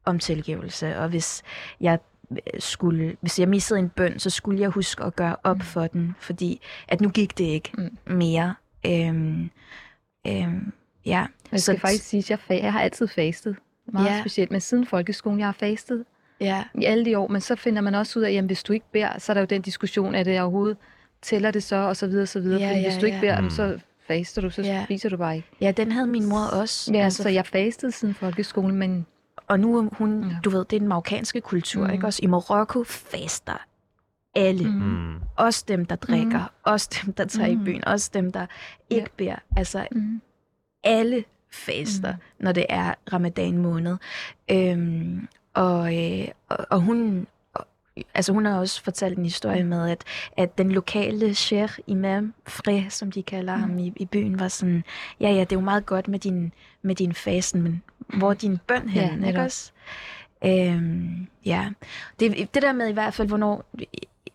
[0.05, 0.97] om tilgivelse.
[0.99, 1.43] Og hvis
[1.81, 1.99] jeg
[2.59, 5.61] skulle, hvis jeg missede en bøn, så skulle jeg huske at gøre op Mm.
[5.61, 8.15] for den, fordi at nu gik det ikke Mm.
[8.15, 8.55] mere.
[8.85, 9.49] Øhm,
[10.27, 10.71] øhm,
[11.05, 11.25] ja.
[11.51, 13.55] Jeg skal faktisk sige, at jeg, fa- jeg har altid fastet.
[13.93, 14.19] Meget Ja.
[14.19, 16.05] specielt, men siden folkeskolen, jeg har fastet
[16.39, 18.63] Ja, i alle de år, men så finder man også ud af, at jamen, hvis
[18.63, 20.77] du ikke beder, så er der jo den diskussion, at det overhovedet
[21.21, 22.59] tæller det så, og så videre, og så videre.
[22.61, 23.49] Ja, Fordi ja, hvis du ikke beder, Mm.
[23.49, 24.83] så faster du, så Ja.
[24.83, 25.47] spiser du bare ikke.
[25.61, 26.93] ja, den havde min mor også.
[26.93, 29.05] Ja, altså, så jeg fastede siden folkeskolen, men
[29.47, 30.27] Og nu er hun, Ja.
[30.29, 30.35] ja.
[30.43, 31.93] du ved, det er den marokkanske kultur, Mm.
[31.93, 32.19] ikke også?
[32.23, 33.65] I Marokko faster
[34.35, 34.69] alle.
[34.69, 34.75] Mm.
[34.79, 35.15] Mm.
[35.35, 36.39] Også dem, der drikker.
[36.39, 36.53] Mm.
[36.63, 37.61] Også dem, der tager Mm.
[37.61, 37.85] i byen.
[37.85, 38.45] Også dem, der
[38.89, 39.35] ikke beder.
[39.55, 40.21] Altså, mm.
[40.83, 42.19] alle faster, mm.
[42.39, 43.97] når det er ramadan måned.
[44.51, 47.27] Øhm, og, øh, og, og hun...
[48.13, 50.03] Altså hun har også fortalt en historie med, at,
[50.37, 53.61] at den lokale sheikh, imam, Fre, som de kalder mm.
[53.61, 54.83] ham i, i byen, var sådan,
[55.19, 57.83] ja ja, det er jo meget godt med din, med din fasten, men
[58.17, 59.71] hvor er din bøn hen, Ja, ikke også?
[60.45, 61.69] Øhm, ja,
[62.19, 63.65] det, det der med i hvert fald, hvornår,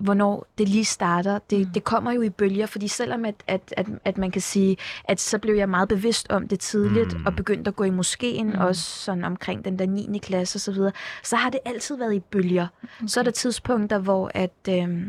[0.03, 1.65] hvornår det lige starter, det, Mm.
[1.65, 1.73] mm.
[1.73, 5.21] det kommer jo i bølger, fordi selvom at, at, at, at man kan sige, at
[5.21, 7.19] så blev jeg meget bevidst om det tidligt, Mm.
[7.21, 7.27] mm.
[7.27, 8.53] og begyndte at gå i moskeen, Mm.
[8.53, 8.59] mm.
[8.61, 10.19] også sådan omkring den der 9.
[10.19, 10.93] klasse og så videre,
[11.23, 12.67] så har det altid været i bølger.
[12.83, 13.07] Okay.
[13.07, 15.07] Så er der tidspunkter, hvor at, øh,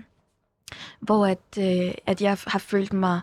[1.00, 3.22] hvor at, øh, at jeg har følt mig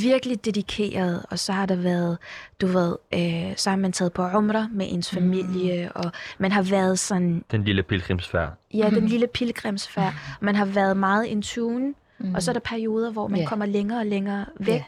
[0.00, 2.18] virkelig dedikeret, og så har der været,
[2.60, 5.18] du ved, øh, så har man taget på umrah med ens Mm.
[5.18, 8.52] familie, og man har været sådan, Den lille pilgrimsfærd.
[8.74, 12.34] ja, den lille pilgrimsfærd, man har været meget in tune, Mm.
[12.34, 13.48] og så er der perioder, hvor man yeah.
[13.48, 14.84] kommer længere og længere væk Ja.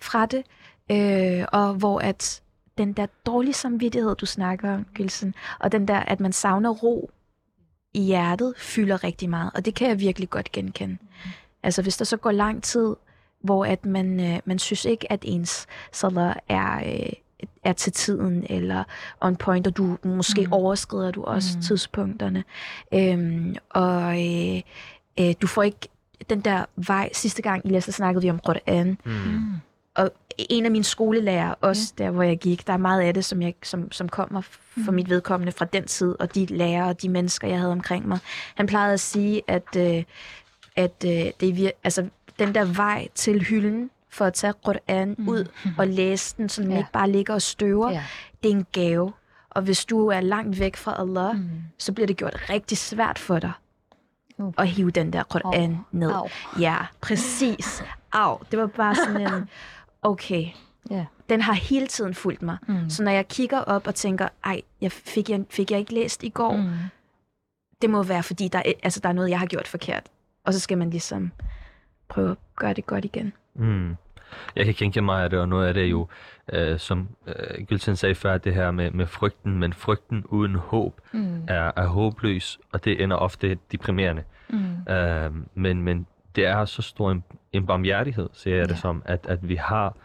[0.00, 0.42] fra det,
[0.90, 2.42] øh, og hvor at
[2.78, 7.10] den der dårlige samvittighed, du snakker om, Gilsen, og den der, at man savner ro
[7.94, 10.96] i hjertet, fylder rigtig meget, og det kan jeg virkelig godt genkende.
[11.62, 12.94] Altså hvis der så går lang tid,
[13.46, 17.12] hvor at man, øh, man synes ikke, at ens salat er, øh,
[17.64, 18.84] er til tiden, eller
[19.20, 20.52] on point, og du måske Mm.
[20.52, 21.58] overskrider du også Mm.
[21.58, 21.62] mm.
[21.62, 22.44] tidspunkterne.
[22.94, 24.60] Øhm, og øh,
[25.20, 25.88] øh, du får ikke
[26.30, 27.10] den der vej.
[27.12, 29.12] Sidste gang i læste, snakkede vi om Qur'an, Mm.
[29.12, 29.42] Mm.
[29.94, 32.04] og en af mine skolelærer, også ja.
[32.04, 34.90] der hvor jeg gik, der er meget af det, som, jeg, som, som kommer for
[34.90, 34.94] Mm.
[34.94, 38.18] mit vedkommende fra den tid, og de lærere og de mennesker, jeg havde omkring mig.
[38.54, 40.02] Han plejede at sige, at, øh,
[40.76, 42.08] at øh, det er vir- altså,
[42.38, 45.28] den der vej til hylden, for at tage Qur'an Mm.
[45.28, 45.44] ud
[45.78, 46.78] og læse den, så den Ja.
[46.78, 48.04] ikke bare ligger og støver, Ja.
[48.42, 49.12] det er en gave.
[49.50, 51.50] Og hvis du er langt væk fra Allah, mm.
[51.78, 53.52] Så bliver det gjort rigtig svært for dig
[54.38, 54.52] Uh.
[54.58, 55.76] at hive den der Qur'an Au.
[55.92, 56.10] ned.
[56.12, 56.28] Au.
[56.60, 57.82] Ja, præcis.
[58.12, 59.48] Au, det var bare sådan en,
[60.02, 60.46] okay,
[60.90, 61.04] Ja.
[61.28, 62.56] den har hele tiden fulgt mig.
[62.68, 62.90] Mm.
[62.90, 66.22] Så når jeg kigger op og tænker, ej, jeg fik, jeg, fik jeg ikke læst
[66.22, 66.70] i går, mm.
[67.82, 70.02] Det må være, fordi der er, altså, der er noget, jeg har gjort forkert.
[70.44, 71.32] Og så skal man ligesom
[72.08, 73.32] prøve at gøre det godt igen.
[73.54, 73.96] Mm.
[74.56, 76.08] Jeg kan genkende mig af det, og noget af det er jo,
[76.52, 81.00] øh, som øh, Gylten sagde før, det her med, med frygten, men frygten uden håb
[81.12, 81.44] Mm.
[81.48, 84.22] er, er håbløs, og det ender ofte deprimerende.
[84.48, 84.92] Mm.
[84.92, 88.80] Øh, men, men det er så stor en, en barmhjertighed, ser jeg det Ja.
[88.80, 89.96] som, at, at vi har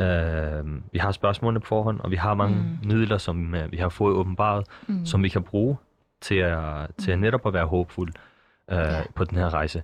[0.00, 2.88] øh, vi har spørgsmålene på forhånd, og vi har mange Mm.
[2.88, 5.06] midler, som øh, vi har fået åbenbaret, Mm.
[5.06, 5.76] som vi kan bruge
[6.20, 8.12] til at, til at netop at være håbfuld
[8.70, 9.02] øh, Ja.
[9.14, 9.82] på den her rejse.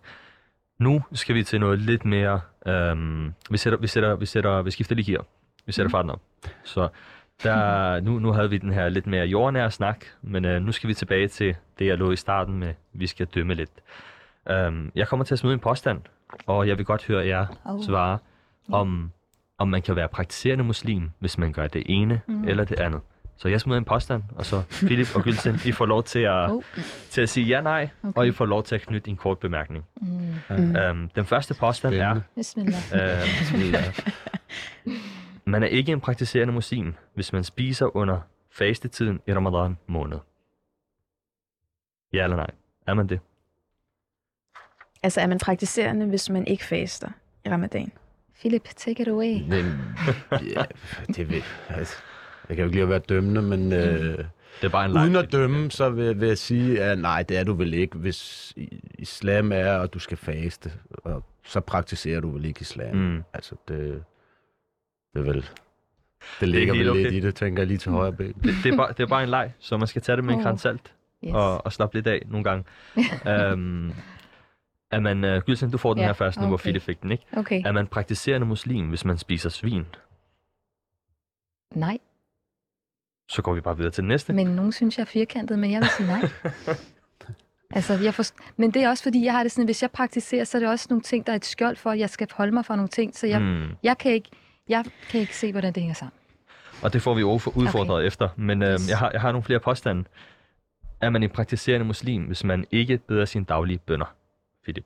[0.78, 2.40] Nu skal vi til noget lidt mere...
[2.66, 5.24] øhm, vi, sætter, vi, sætter, vi, sætter, vi skifter lige gear.
[5.66, 6.20] Vi sætter farten op.
[6.64, 6.88] Så
[7.42, 10.88] der, nu, nu havde vi den her lidt mere jordnære snak, men øh, nu skal
[10.88, 13.70] vi tilbage til det, jeg lå i starten med, vi skal dømme lidt.
[14.50, 16.00] Øhm, jeg kommer til at smide en påstand,
[16.46, 17.84] og jeg vil godt høre jer Oh.
[17.84, 18.18] svare,
[18.72, 19.10] om,
[19.58, 22.48] om man kan være praktiserende muslim, hvis man gør det ene Mm.
[22.48, 23.00] eller det andet.
[23.36, 26.50] Så jeg smider en påstand, og så Philip og Gülsen, I får lov til at,
[26.50, 26.62] Oh.
[27.10, 28.12] til at sige ja, nej, Okay.
[28.20, 29.84] og I får lov til at knytte en kort bemærkning.
[30.00, 30.21] Mm.
[30.50, 30.76] Mm.
[30.76, 32.20] Øhm, den første påstand er.
[32.34, 32.82] Bismillah.
[32.94, 33.84] øhm, Bismillah.
[35.44, 38.20] man er ikke en praktiserende muslim, hvis man spiser under
[38.50, 40.18] fastetiden i Ramadan måned.
[42.12, 42.50] Ja eller nej?
[42.86, 43.20] Er man det?
[45.02, 47.08] Altså er man praktiserende, hvis man ikke faster
[47.44, 47.92] i ramadan?
[48.40, 49.42] Philip, take it away.
[49.48, 49.64] Men,
[50.56, 50.64] ja,
[51.06, 51.96] det vil, altså,
[52.48, 54.24] jeg kan jo ikke lide at være dømmende, men øh,
[54.60, 55.02] Det er bare en leg.
[55.02, 57.98] uden at dømme, så vil, vil jeg sige, at nej, det er du vel ikke,
[57.98, 62.96] hvis i- islam er, og du skal faste, og så praktiserer du vel ikke islam.
[62.96, 63.22] Mm.
[63.32, 64.04] Altså, det,
[65.14, 65.46] det er vel...
[66.40, 67.02] Det ligger helt vel okay.
[67.02, 68.32] lidt i det, tænker jeg lige til højre ben.
[68.32, 70.32] Det, det, er bare, det er bare en leg, så man skal tage det med
[70.34, 70.44] en Åh.
[70.44, 70.94] kran salt
[71.24, 71.34] Yes.
[71.34, 72.64] og, og slappe lidt af nogle gange.
[73.32, 73.92] øhm,
[74.90, 76.56] er man, uh, Gylsen, du får den Ja, her først, nu hvor.
[76.56, 77.24] Philip fik den, ikke?
[77.36, 77.62] Okay.
[77.66, 79.86] Er man praktiserende muslim, hvis man spiser svin?
[81.74, 81.98] Nej,
[83.28, 84.32] Så går vi bare videre til den næste.
[84.32, 86.28] men nogen synes, jeg er firkantet, men jeg vil sige nej.
[87.74, 88.34] Altså, jeg forst...
[88.56, 90.60] Men det er også fordi, jeg har det sådan, at hvis jeg praktiserer, så er
[90.60, 92.76] det også nogle ting, der er et skjold for, at jeg skal holde mig for
[92.76, 93.64] nogle ting, så jeg, mm.
[93.82, 94.30] Jeg, kan, ikke,
[94.68, 96.12] jeg kan ikke se, hvordan det hænger sammen.
[96.82, 98.06] Og det får vi udfordret okay.
[98.06, 98.28] efter.
[98.36, 98.88] Men øh, Yes.
[98.88, 100.04] jeg, har, jeg har nogle flere påstande.
[101.00, 104.14] Er man en praktiserende muslim, hvis man ikke beder sine daglige bønder?
[104.62, 104.84] Philip.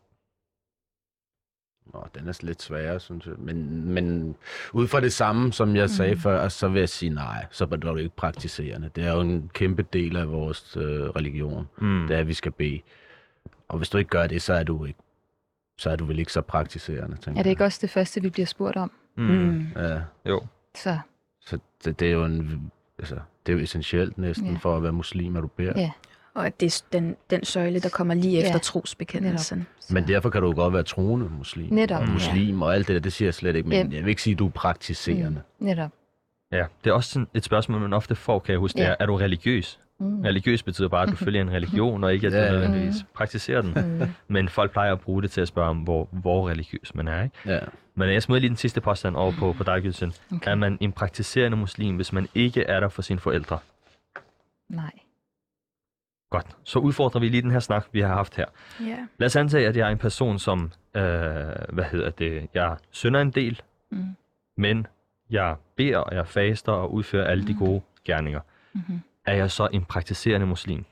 [1.95, 3.35] Nå, den er lidt sværere, synes jeg.
[3.39, 4.37] Men, men
[4.73, 6.21] ud fra det samme, som jeg sagde Mm.
[6.21, 7.47] før, så vil jeg sige nej.
[7.51, 8.91] Så er du ikke praktiserende.
[8.97, 11.69] Det er jo en kæmpe del af vores øh, religion.
[11.79, 12.07] Mm.
[12.09, 12.81] Det er, at vi skal bede.
[13.69, 14.99] Og hvis du ikke gør det, så er du ikke
[15.79, 18.31] så er du vel ikke så praktiserende, tænker Er det ikke også det første, vi
[18.31, 18.91] bliver spurgt om?
[19.17, 19.25] Mm.
[19.25, 19.67] Mm.
[19.77, 20.03] jeg.
[20.25, 20.43] Ja, Jo.
[20.75, 20.99] Så
[21.41, 23.15] så det, det er jo en, altså,
[23.47, 24.57] det er jo essentielt næsten Ja.
[24.61, 25.73] for at være muslim, at du beder.
[25.77, 25.91] Ja.
[26.37, 28.59] Og at det er den, den søjle, der kommer lige efter Ja.
[28.59, 29.67] trosbekendelsen.
[29.91, 31.73] Men derfor kan du jo godt være troende muslim.
[31.75, 32.13] Netop, Og ja.
[32.13, 33.69] muslim og alt det der, det siger jeg slet ikke.
[33.69, 33.97] Men Ja.
[33.97, 35.43] jeg vil ikke sige, at du er praktiserende.
[35.59, 35.91] mm, netop.
[36.53, 38.77] Ja, det er også sådan et spørgsmål, man ofte får, kan jeg huske.
[38.77, 38.89] Det Ja.
[38.91, 39.81] er, er du religiøs?
[40.01, 40.21] Mm.
[40.21, 43.63] Religiøs betyder bare, at du følger en religion, og ikke at du Ja, nødvendigvis praktiserer
[43.63, 43.99] den.
[44.01, 44.09] Mm.
[44.29, 47.23] Men folk plejer at bruge det til at spørge om, hvor, hvor religiøs man er.
[47.23, 47.37] Ikke?
[47.47, 47.59] Ja.
[47.95, 50.13] Men jeg smider lige den sidste påstand over på, på dig, Gylsen.
[50.33, 50.51] Okay.
[50.51, 53.59] Er man en praktiserende muslim, hvis man ikke er der for sine forældre?
[54.69, 54.91] Nej.
[56.31, 56.47] Godt.
[56.65, 58.45] Så udfordrer vi lige den her snak, vi har haft her.
[58.81, 58.97] Ja.
[59.19, 61.03] Lad os antage, at jeg er en person, som, øh,
[61.69, 64.05] hvad hedder det, jeg synder en del, Mm.
[64.57, 64.87] men
[65.31, 68.41] jeg beder, og jeg faster og udfører alle de gode gerninger.
[68.73, 69.01] Mm-hmm.
[69.27, 70.85] Er jeg så en praktiserende muslim?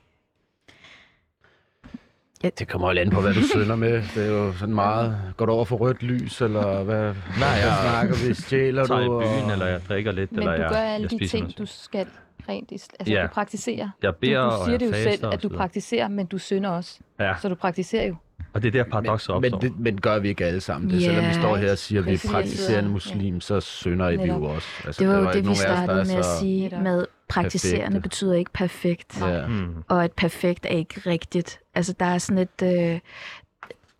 [2.59, 4.03] Det kommer jo an på, hvad du synder med.
[4.15, 5.33] Det er jo sådan meget...
[5.37, 8.33] Går du over for rødt lys, eller hvad, Nej, hvad jeg- snakker vi?
[8.33, 9.19] Stjæler Jeg tager i du?
[9.19, 11.43] byen, og- eller jeg drikker lidt, Men eller du jeg, gør alle jeg de ting,
[11.43, 11.57] noget.
[11.57, 12.07] du skal
[12.49, 12.71] rent.
[12.71, 13.21] i- Altså, Ja.
[13.23, 13.89] du praktiserer.
[14.03, 16.69] Jeg Du, beder, du og siger det jo selv, at du praktiserer, men du synder
[16.69, 16.99] også.
[17.19, 18.15] Ja, Så du praktiserer jo.
[18.53, 19.51] og det er der paradokset opstår.
[19.51, 21.01] men, det, men gør vi ikke alle sammen det?
[21.03, 22.93] Selvom vi Ja, står her og siger, at vi er praktiserende Ja.
[22.93, 24.39] muslim, så synder vi Netop.
[24.41, 24.67] jo også.
[24.85, 26.81] Altså, Det var jo det, ikke vi startede med at sige Netop.
[26.81, 28.01] med praktiserende perfekte.
[28.01, 29.21] betyder ikke perfekt.
[29.21, 29.47] Ja.
[29.47, 29.83] Mm.
[29.87, 31.59] Og at perfekt er ikke rigtigt.
[31.75, 32.61] Altså, der er sådan et...
[32.93, 32.99] Øh,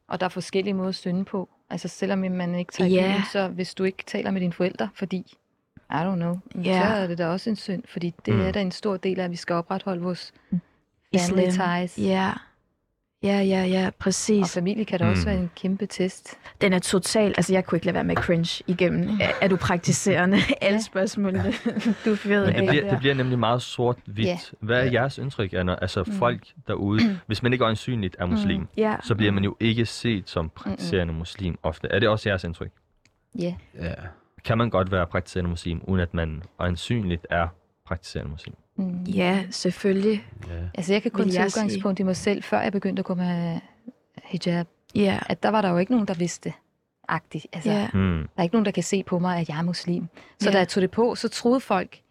[0.08, 1.50] Og der er forskellige måder at synde på.
[1.70, 3.02] Altså selvom man ikke tager Ja.
[3.10, 3.26] yeah.
[3.32, 5.34] så hvis du ikke taler med dine forældre, fordi,
[5.92, 6.80] I don't know, Ja.
[6.80, 8.42] så er det da også en synd, fordi det Mm.
[8.42, 10.34] er da en stor del af, at vi skal opretholde vores
[11.12, 11.38] Islam.
[11.40, 11.98] family ties.
[11.98, 12.32] ja.
[13.24, 14.54] Ja, ja, ja, Og præcis.
[14.54, 15.26] familie kan da også Mm.
[15.26, 16.38] være en kæmpe test.
[16.62, 17.28] Den er total...
[17.38, 19.10] Altså, jeg kunne ikke lade være med cringe igennem.
[19.22, 20.38] Er, er du praktiserende?
[20.62, 21.54] Alle spørgsmålene.
[22.06, 24.28] Du fed Men det bliver, det bliver nemlig meget sort-hvidt.
[24.28, 24.38] Ja.
[24.60, 24.92] Hvad er Ja.
[24.92, 25.76] jeres indtryk, Anna?
[25.82, 26.14] Altså Mm.
[26.14, 28.96] folk derude, hvis man ikke øjensynligt er muslim, Ja.
[29.04, 31.88] så bliver man jo ikke set som praktiserende muslim ofte.
[31.92, 32.72] Er det også jeres indtryk?
[33.40, 33.56] Ja.
[33.82, 33.94] Ja.
[34.46, 37.48] Kan man godt være praktiserende muslim, uden at man øjensynligt er
[37.86, 38.56] praktiserende muslim?
[38.76, 39.04] Mm.
[39.04, 40.28] Ja, selvfølgelig.
[40.48, 40.54] ja.
[40.74, 43.60] Altså jeg kan kun tage udgangspunkt i mig selv, før jeg begyndte at gå med
[44.24, 44.68] hijab.
[44.96, 45.20] Ja.
[45.30, 46.54] At der var der jo ikke nogen, der vidste
[47.08, 47.48] agtigt.
[47.54, 47.88] Altså, Ja.
[47.94, 48.20] Hmm.
[48.22, 50.08] Der er ikke nogen, der kan se på mig, at jeg er muslim.
[50.40, 50.54] Så Ja.
[50.54, 52.02] da jeg tog det på, så troede folk,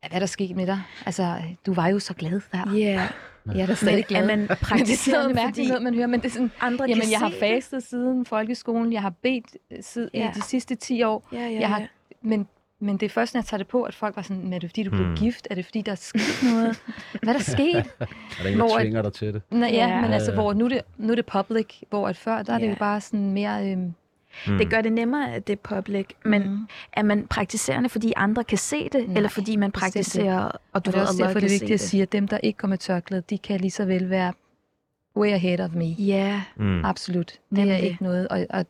[0.00, 0.80] "Hvad er der sket med dig?
[1.06, 2.72] Altså, du var jo så glad der.
[2.76, 3.08] Ja.
[3.54, 4.22] Jeg er da stadig Men glad.
[4.22, 7.10] er man er praktiserende, noget fordi noget, man hører, men det er sådan, andre jamen
[7.10, 10.28] jeg har fastet siden folkeskolen, jeg har bedt øh, siden Ja.
[10.30, 11.28] i de sidste 10 år.
[11.32, 11.86] Ja, ja, jeg har- ja.
[12.22, 12.48] men,
[12.80, 14.58] men det er først, når jeg tager det på, at folk var sådan, men er
[14.58, 15.16] det fordi, du blev Hmm.
[15.16, 15.46] gift?
[15.50, 16.78] Er det fordi, der er sket noget?
[17.22, 17.76] Hvad er der sket?
[17.76, 17.84] Er
[18.42, 19.42] der ingen, Hvor der tvinger dig til det?
[19.50, 20.00] Nå, ja, Ja.
[20.00, 20.34] men altså, Ja.
[20.40, 22.70] hvor nu er det, nu er det public, hvor at før, der er det Ja.
[22.70, 23.70] jo bare sådan mere...
[23.72, 23.94] Øhm,
[24.46, 24.58] Hmm.
[24.58, 26.06] Det gør det nemmere, at det er public.
[26.24, 26.66] Men mm.
[26.92, 29.08] er man praktiserende, fordi andre kan se det?
[29.08, 31.70] Nej, eller fordi man praktiserer, og du Og det er også derfor, det er vigtigt
[31.70, 34.32] at sige, at dem, der ikke med tørklæde, de kan lige så vel være
[35.16, 35.84] way ahead of me.
[35.84, 36.84] Ja, Hmm.
[36.84, 37.26] Absolut.
[37.50, 37.82] Det er Nemlig.
[37.82, 38.66] ikke noget, og, og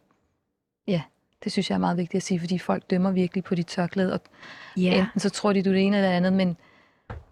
[0.89, 1.03] ja,
[1.45, 4.13] det synes jeg er meget vigtigt at sige, fordi folk dømmer virkelig på dit tørklæde,
[4.13, 4.21] og
[4.77, 5.01] ja.
[5.01, 6.57] enten så tror de, du er det ene eller det andet, men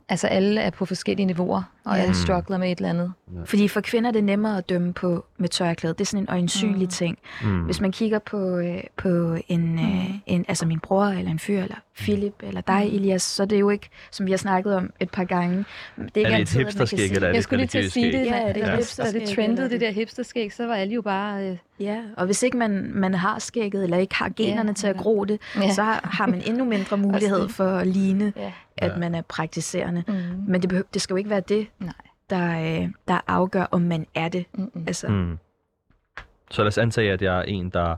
[0.09, 2.03] altså alle er på forskellige niveauer, og Ja.
[2.03, 3.13] alle struggler med et eller andet.
[3.45, 5.95] Fordi for kvinder er det nemmere at dømme på med tørklæde.
[5.95, 6.89] Det er sådan en øjensynlig Mm.
[6.91, 7.19] ting.
[7.43, 7.61] Hmm.
[7.61, 11.63] Hvis man kigger på, øh, på en, øh, en, altså min bror, eller en fyr,
[11.63, 12.97] eller Philip, eller dig, Mm.
[12.97, 15.57] Elias, så er det jo ikke, som vi har snakket om et par gange.
[15.57, 15.65] Det
[15.99, 17.93] er ikke Er det et altid, hipsterskæg, eller er det Jeg skulle lige til at
[17.93, 18.27] sige det?
[18.27, 21.03] Ja, ja, det er da hipsterskæg, det trendede det der hipsterskæg, så var alle jo
[21.03, 21.49] bare...
[21.51, 24.87] Øh, Ja, og hvis ikke man, man har skægget, eller ikke har generne Ja, til
[24.87, 25.03] at ja.
[25.03, 25.73] gro det, Ja.
[25.73, 28.53] så har, man endnu mindre mulighed for at ligne, ja.
[28.77, 28.97] at Ja.
[28.99, 30.05] man er praktiserende.
[30.09, 30.15] Mm.
[30.49, 31.95] Men det, behøver, det skal jo ikke være det, Nej.
[32.31, 34.45] der, øh, der afgør, om man er det.
[34.55, 34.85] Mm-mm.
[34.87, 35.39] Altså, Hmm.
[36.51, 37.97] Så lad os antage, at jeg er en, der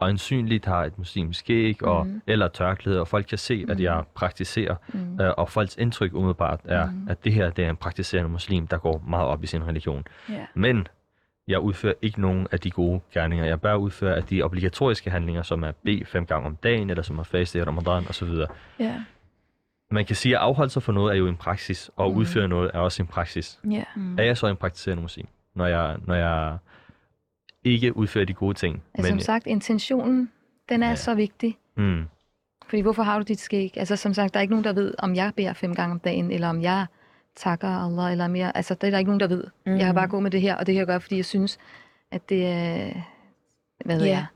[0.00, 2.22] øjensynligt har et muslimsk skæg og, Mhm.
[2.26, 5.20] eller tørklæde, og folk kan se, at jeg praktiserer, Mm.
[5.20, 7.06] øh, og folks indtryk umiddelbart er, Mhm.
[7.10, 10.04] at det her det er en praktiserende muslim, der går meget op i sin religion.
[10.28, 10.46] ja.
[10.54, 10.86] Men
[11.48, 13.44] jeg udfører ikke nogen af de gode gerninger.
[13.44, 17.02] Jeg bør udføre af de obligatoriske handlinger, som er bede fem gange om dagen, eller
[17.02, 18.28] som er faste i Ramadan osv.
[18.78, 19.02] Ja.
[19.92, 22.18] Man kan sige, at afholde sig for noget er jo en praksis, og Mhm.
[22.18, 23.58] udføre noget er også en praksis.
[23.70, 23.82] ja.
[23.96, 24.18] Mm.
[24.18, 26.58] Er jeg så en praktiserende muslim, når jeg, når jeg
[27.64, 28.82] ikke udfører de gode ting?
[28.94, 30.30] Altså, som sagt, intentionen,
[30.68, 30.94] den er Ja.
[30.94, 31.58] så vigtig.
[31.76, 32.02] mm,
[32.66, 33.72] Fordi hvorfor har du dit skæg?
[33.76, 35.98] Altså som sagt, der er ikke nogen, der ved, om jeg beder fem gange om
[36.00, 36.86] dagen, eller om jeg
[37.36, 39.44] takker Allah, eller mere, altså det er der ikke nogen, der ved.
[39.66, 39.76] Mm.
[39.76, 41.58] Jeg har bare gået med det her, og det her gør, fordi jeg synes,
[42.10, 42.90] at det er,
[43.84, 44.12] hvad ved Ja.
[44.12, 44.26] jeg,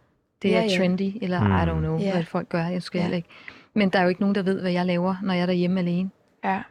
[0.42, 0.76] det er Ja, ja.
[0.78, 1.52] trendy, eller Mm.
[1.52, 2.12] I don't know, Ja.
[2.12, 3.02] hvad folk gør, jeg skal Ja.
[3.02, 3.28] heller ikke.
[3.76, 5.80] Men der er jo ikke nogen, der ved, hvad jeg laver, når jeg er derhjemme
[5.80, 6.10] alene.
[6.44, 6.62] Ja.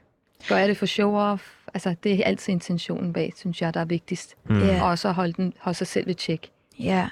[0.50, 1.68] Gør jeg det for show-off?
[1.74, 4.36] Altså, det er altid intentionen bag, synes jeg, der er vigtigst.
[4.50, 4.60] Mm.
[4.60, 4.84] Ja.
[4.84, 6.52] Og så holde, den, holde sig selv ved tjek.
[6.80, 7.10] Ja.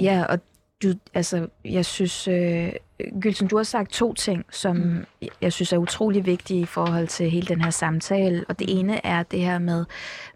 [0.00, 0.38] Ja, og
[0.82, 2.72] du, altså, jeg synes, øh,
[3.20, 5.04] Gylsen, du har sagt to ting, som mm.
[5.40, 8.44] jeg synes er utrolig vigtige i forhold til hele den her samtale.
[8.48, 9.84] Og det ene er det her med,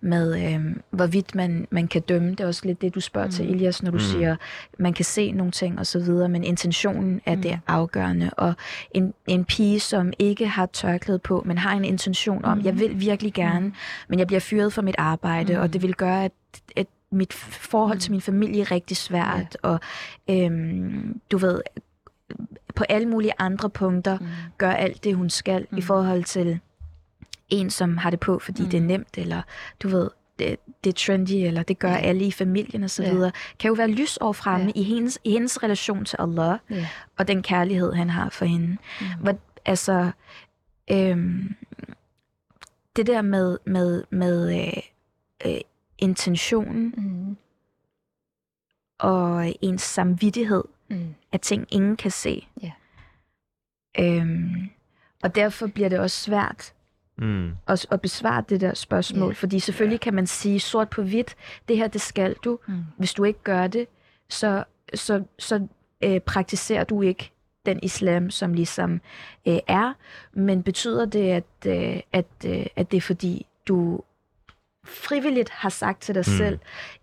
[0.00, 2.30] med øh, hvorvidt man, man kan dømme.
[2.30, 3.32] Det er også lidt det, du spørger mm.
[3.32, 4.02] til, Elias, når du Mm.
[4.02, 4.10] mm.
[4.10, 4.36] siger,
[4.78, 7.42] man kan se nogle ting og så videre, men intentionen er mm.
[7.42, 8.30] det afgørende.
[8.36, 8.54] Og
[8.90, 12.64] en, en pige, som ikke har tørklæde på, men har en intention om, mm.
[12.64, 13.74] jeg vil virkelig gerne, mm.
[14.08, 15.60] men jeg bliver fyret fra mit arbejde, mm.
[15.60, 16.32] og det vil gøre, at,
[16.76, 19.80] at mit forhold til min familie er rigtig svært, og
[20.30, 21.60] øhm, du ved,
[22.74, 24.26] på alle mulige andre punkter Mm.
[24.58, 25.78] gør alt det, hun skal mm.
[25.78, 26.60] i forhold til
[27.48, 28.68] en, som har det på, fordi mm.
[28.70, 29.42] det er nemt, eller
[29.82, 31.96] du ved, det, det er trendy, eller det gør Ja.
[32.00, 33.12] alle i familien og så Ja.
[33.12, 34.72] videre, kan jo være lysår fremme Ja.
[34.74, 36.86] i, hendes, i hendes relation til Allah, Ja.
[37.18, 38.76] og den kærlighed, han har for hende.
[39.00, 39.06] Mm.
[39.20, 39.34] Hvad,
[39.64, 40.10] altså,
[40.90, 41.54] øhm,
[42.96, 44.72] det der med, med, med øh,
[45.46, 45.60] øh,
[45.98, 47.36] intentionen Mm.
[48.98, 51.14] og ens samvittighed, Mm.
[51.32, 52.46] af ting, ingen kan se.
[52.62, 52.72] Ja.
[53.98, 54.70] Øhm,
[55.22, 56.74] og derfor bliver det også svært
[57.18, 57.50] Mm.
[57.66, 59.34] at, at besvare det der spørgsmål, Ja.
[59.34, 61.34] fordi selvfølgelig kan man sige sort på hvidt,
[61.68, 62.58] det her, det skal du.
[62.68, 62.82] Mm.
[62.98, 63.86] Hvis du ikke gør det,
[64.28, 64.64] så,
[64.94, 65.66] så, så
[66.04, 67.30] øh, praktiserer du ikke
[67.66, 69.00] den islam, som ligesom
[69.48, 69.92] øh, er.
[70.32, 74.00] Men betyder det, at, øh, at, øh, at det er fordi, du
[74.84, 76.32] frivilligt har sagt til dig Mm.
[76.32, 76.38] mm.
[76.38, 76.58] selv,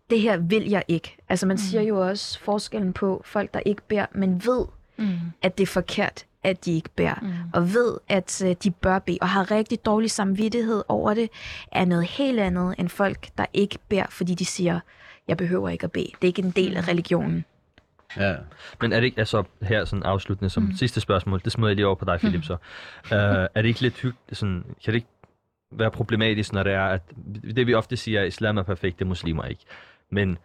[0.10, 1.18] det her vil jeg ikke.
[1.30, 1.58] Altså man mm.
[1.58, 4.66] siger jo også forskellen på folk, der ikke beder, men ved,
[4.98, 5.18] Mm.
[5.42, 7.16] at det er forkert, at de ikke beder.
[7.22, 7.34] Mm.
[7.54, 11.30] Og ved, at øh, de bør bede, og har rigtig dårlig samvittighed over det,
[11.72, 14.80] er noget helt andet end folk, der ikke beder, fordi de siger,
[15.28, 16.06] jeg behøver ikke at bede.
[16.06, 17.46] Det er ikke en del af religionen.
[18.18, 18.36] Ja.
[18.82, 20.74] Men er det ikke, altså her sådan afsluttende som mm.
[20.76, 22.54] sidste spørgsmål, det smider jeg lige over på dig, Philip, så.
[22.54, 22.58] Uh,
[23.12, 25.08] er det ikke lidt hyggeligt, sådan, kan det ikke
[25.72, 27.02] være problematisk, når det er, at
[27.56, 29.64] det vi ofte siger, at islam er perfekt, det er muslimer ikke.
[30.10, 30.38] Men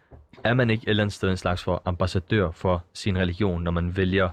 [0.43, 3.71] er man ikke et eller andet sted en slags for ambassadør for sin religion, når
[3.71, 4.29] man vælger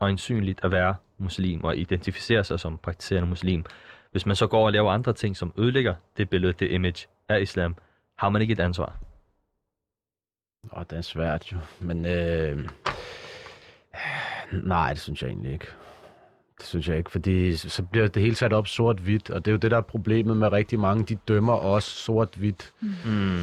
[0.00, 3.64] øjensynligt at være muslim og identificere sig som praktiserende muslim?
[4.10, 7.40] Hvis man så går og laver andre ting, som ødelægger det billede, det image af
[7.40, 7.76] islam,
[8.18, 8.96] har man ikke et ansvar?
[10.72, 11.58] Åh, det er svært jo.
[11.80, 12.68] Men øh,
[14.52, 15.66] nej, det synes jeg egentlig ikke.
[16.58, 19.52] Det synes jeg ikke, fordi så bliver det hele sat op sort-hvidt, og det er
[19.52, 21.04] jo det, der er problemet med rigtig mange.
[21.04, 23.36] De dømmer også sort-hvidt, Mm.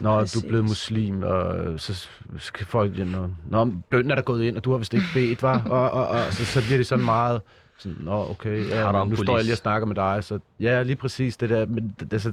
[0.00, 0.42] når Præcis.
[0.42, 2.08] du er blevet muslim, og så
[2.38, 2.98] skal folk...
[2.98, 5.90] Nå, nå bønden er der gået ind, og du har vist ikke bedt, var og,
[5.90, 7.42] og, og, så, så bliver det sådan meget...
[7.78, 10.82] Sådan, Nå, okay, ja, om nu står jeg lige og snakker med dig, så ja,
[10.82, 12.32] lige præcis det der, men det, det, så,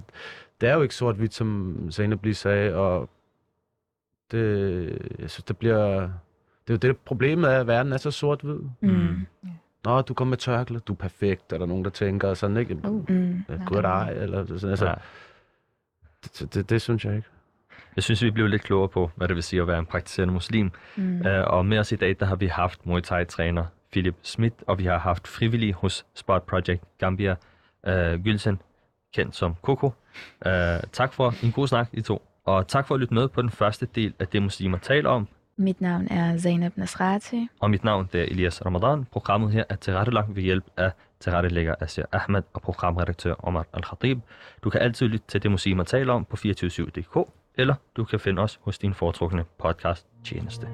[0.62, 3.10] det er jo ikke sort-hvidt, som Zainab lige sagde, og
[4.32, 4.88] det,
[5.20, 6.02] jeg synes, det bliver...
[6.68, 8.60] Det er jo det, problemet er, at verden er så sort-hvid.
[8.82, 9.26] Mm.
[9.86, 12.76] Nå, du kommer med tørklæde, du er perfekt, er der nogen, der tænker sådan, ikke?
[12.84, 13.10] Uh.
[13.10, 13.44] Mm.
[13.66, 14.94] Good eye, eller sådan, altså, Ja.
[16.24, 17.28] det, det, det, synes jeg ikke.
[17.96, 20.34] Jeg synes, vi blev lidt klogere på, hvad det vil sige at være en praktiserende
[20.34, 20.72] muslim.
[20.96, 21.22] Mm.
[21.26, 24.80] Uh, og med os i dag, der har vi haft Muay Thai-træner Philip Schmidt, og
[24.80, 27.36] vi har haft frivillig hos Sport Project Gambia,
[27.88, 28.62] uh, Gylsen,
[29.16, 29.88] kendt som Coco.
[30.46, 30.52] Uh,
[30.92, 32.22] tak for en god snak, I to.
[32.46, 35.28] Og tak for at lytte med på den første del af det, muslimer taler om.
[35.58, 37.48] Mit navn er Zainab Nasrati.
[37.60, 39.06] Og mit navn det er Elias Ramadan.
[39.12, 44.20] Programmet her er tilrettelagt ved hjælp af tilrettelægger Asir Ahmed og programredaktør Omar Al-Khatib.
[44.64, 48.42] Du kan altid lytte til det, muslimer taler om på 247.dk, eller du kan finde
[48.42, 50.68] os hos din foretrukne podcast tjeneste.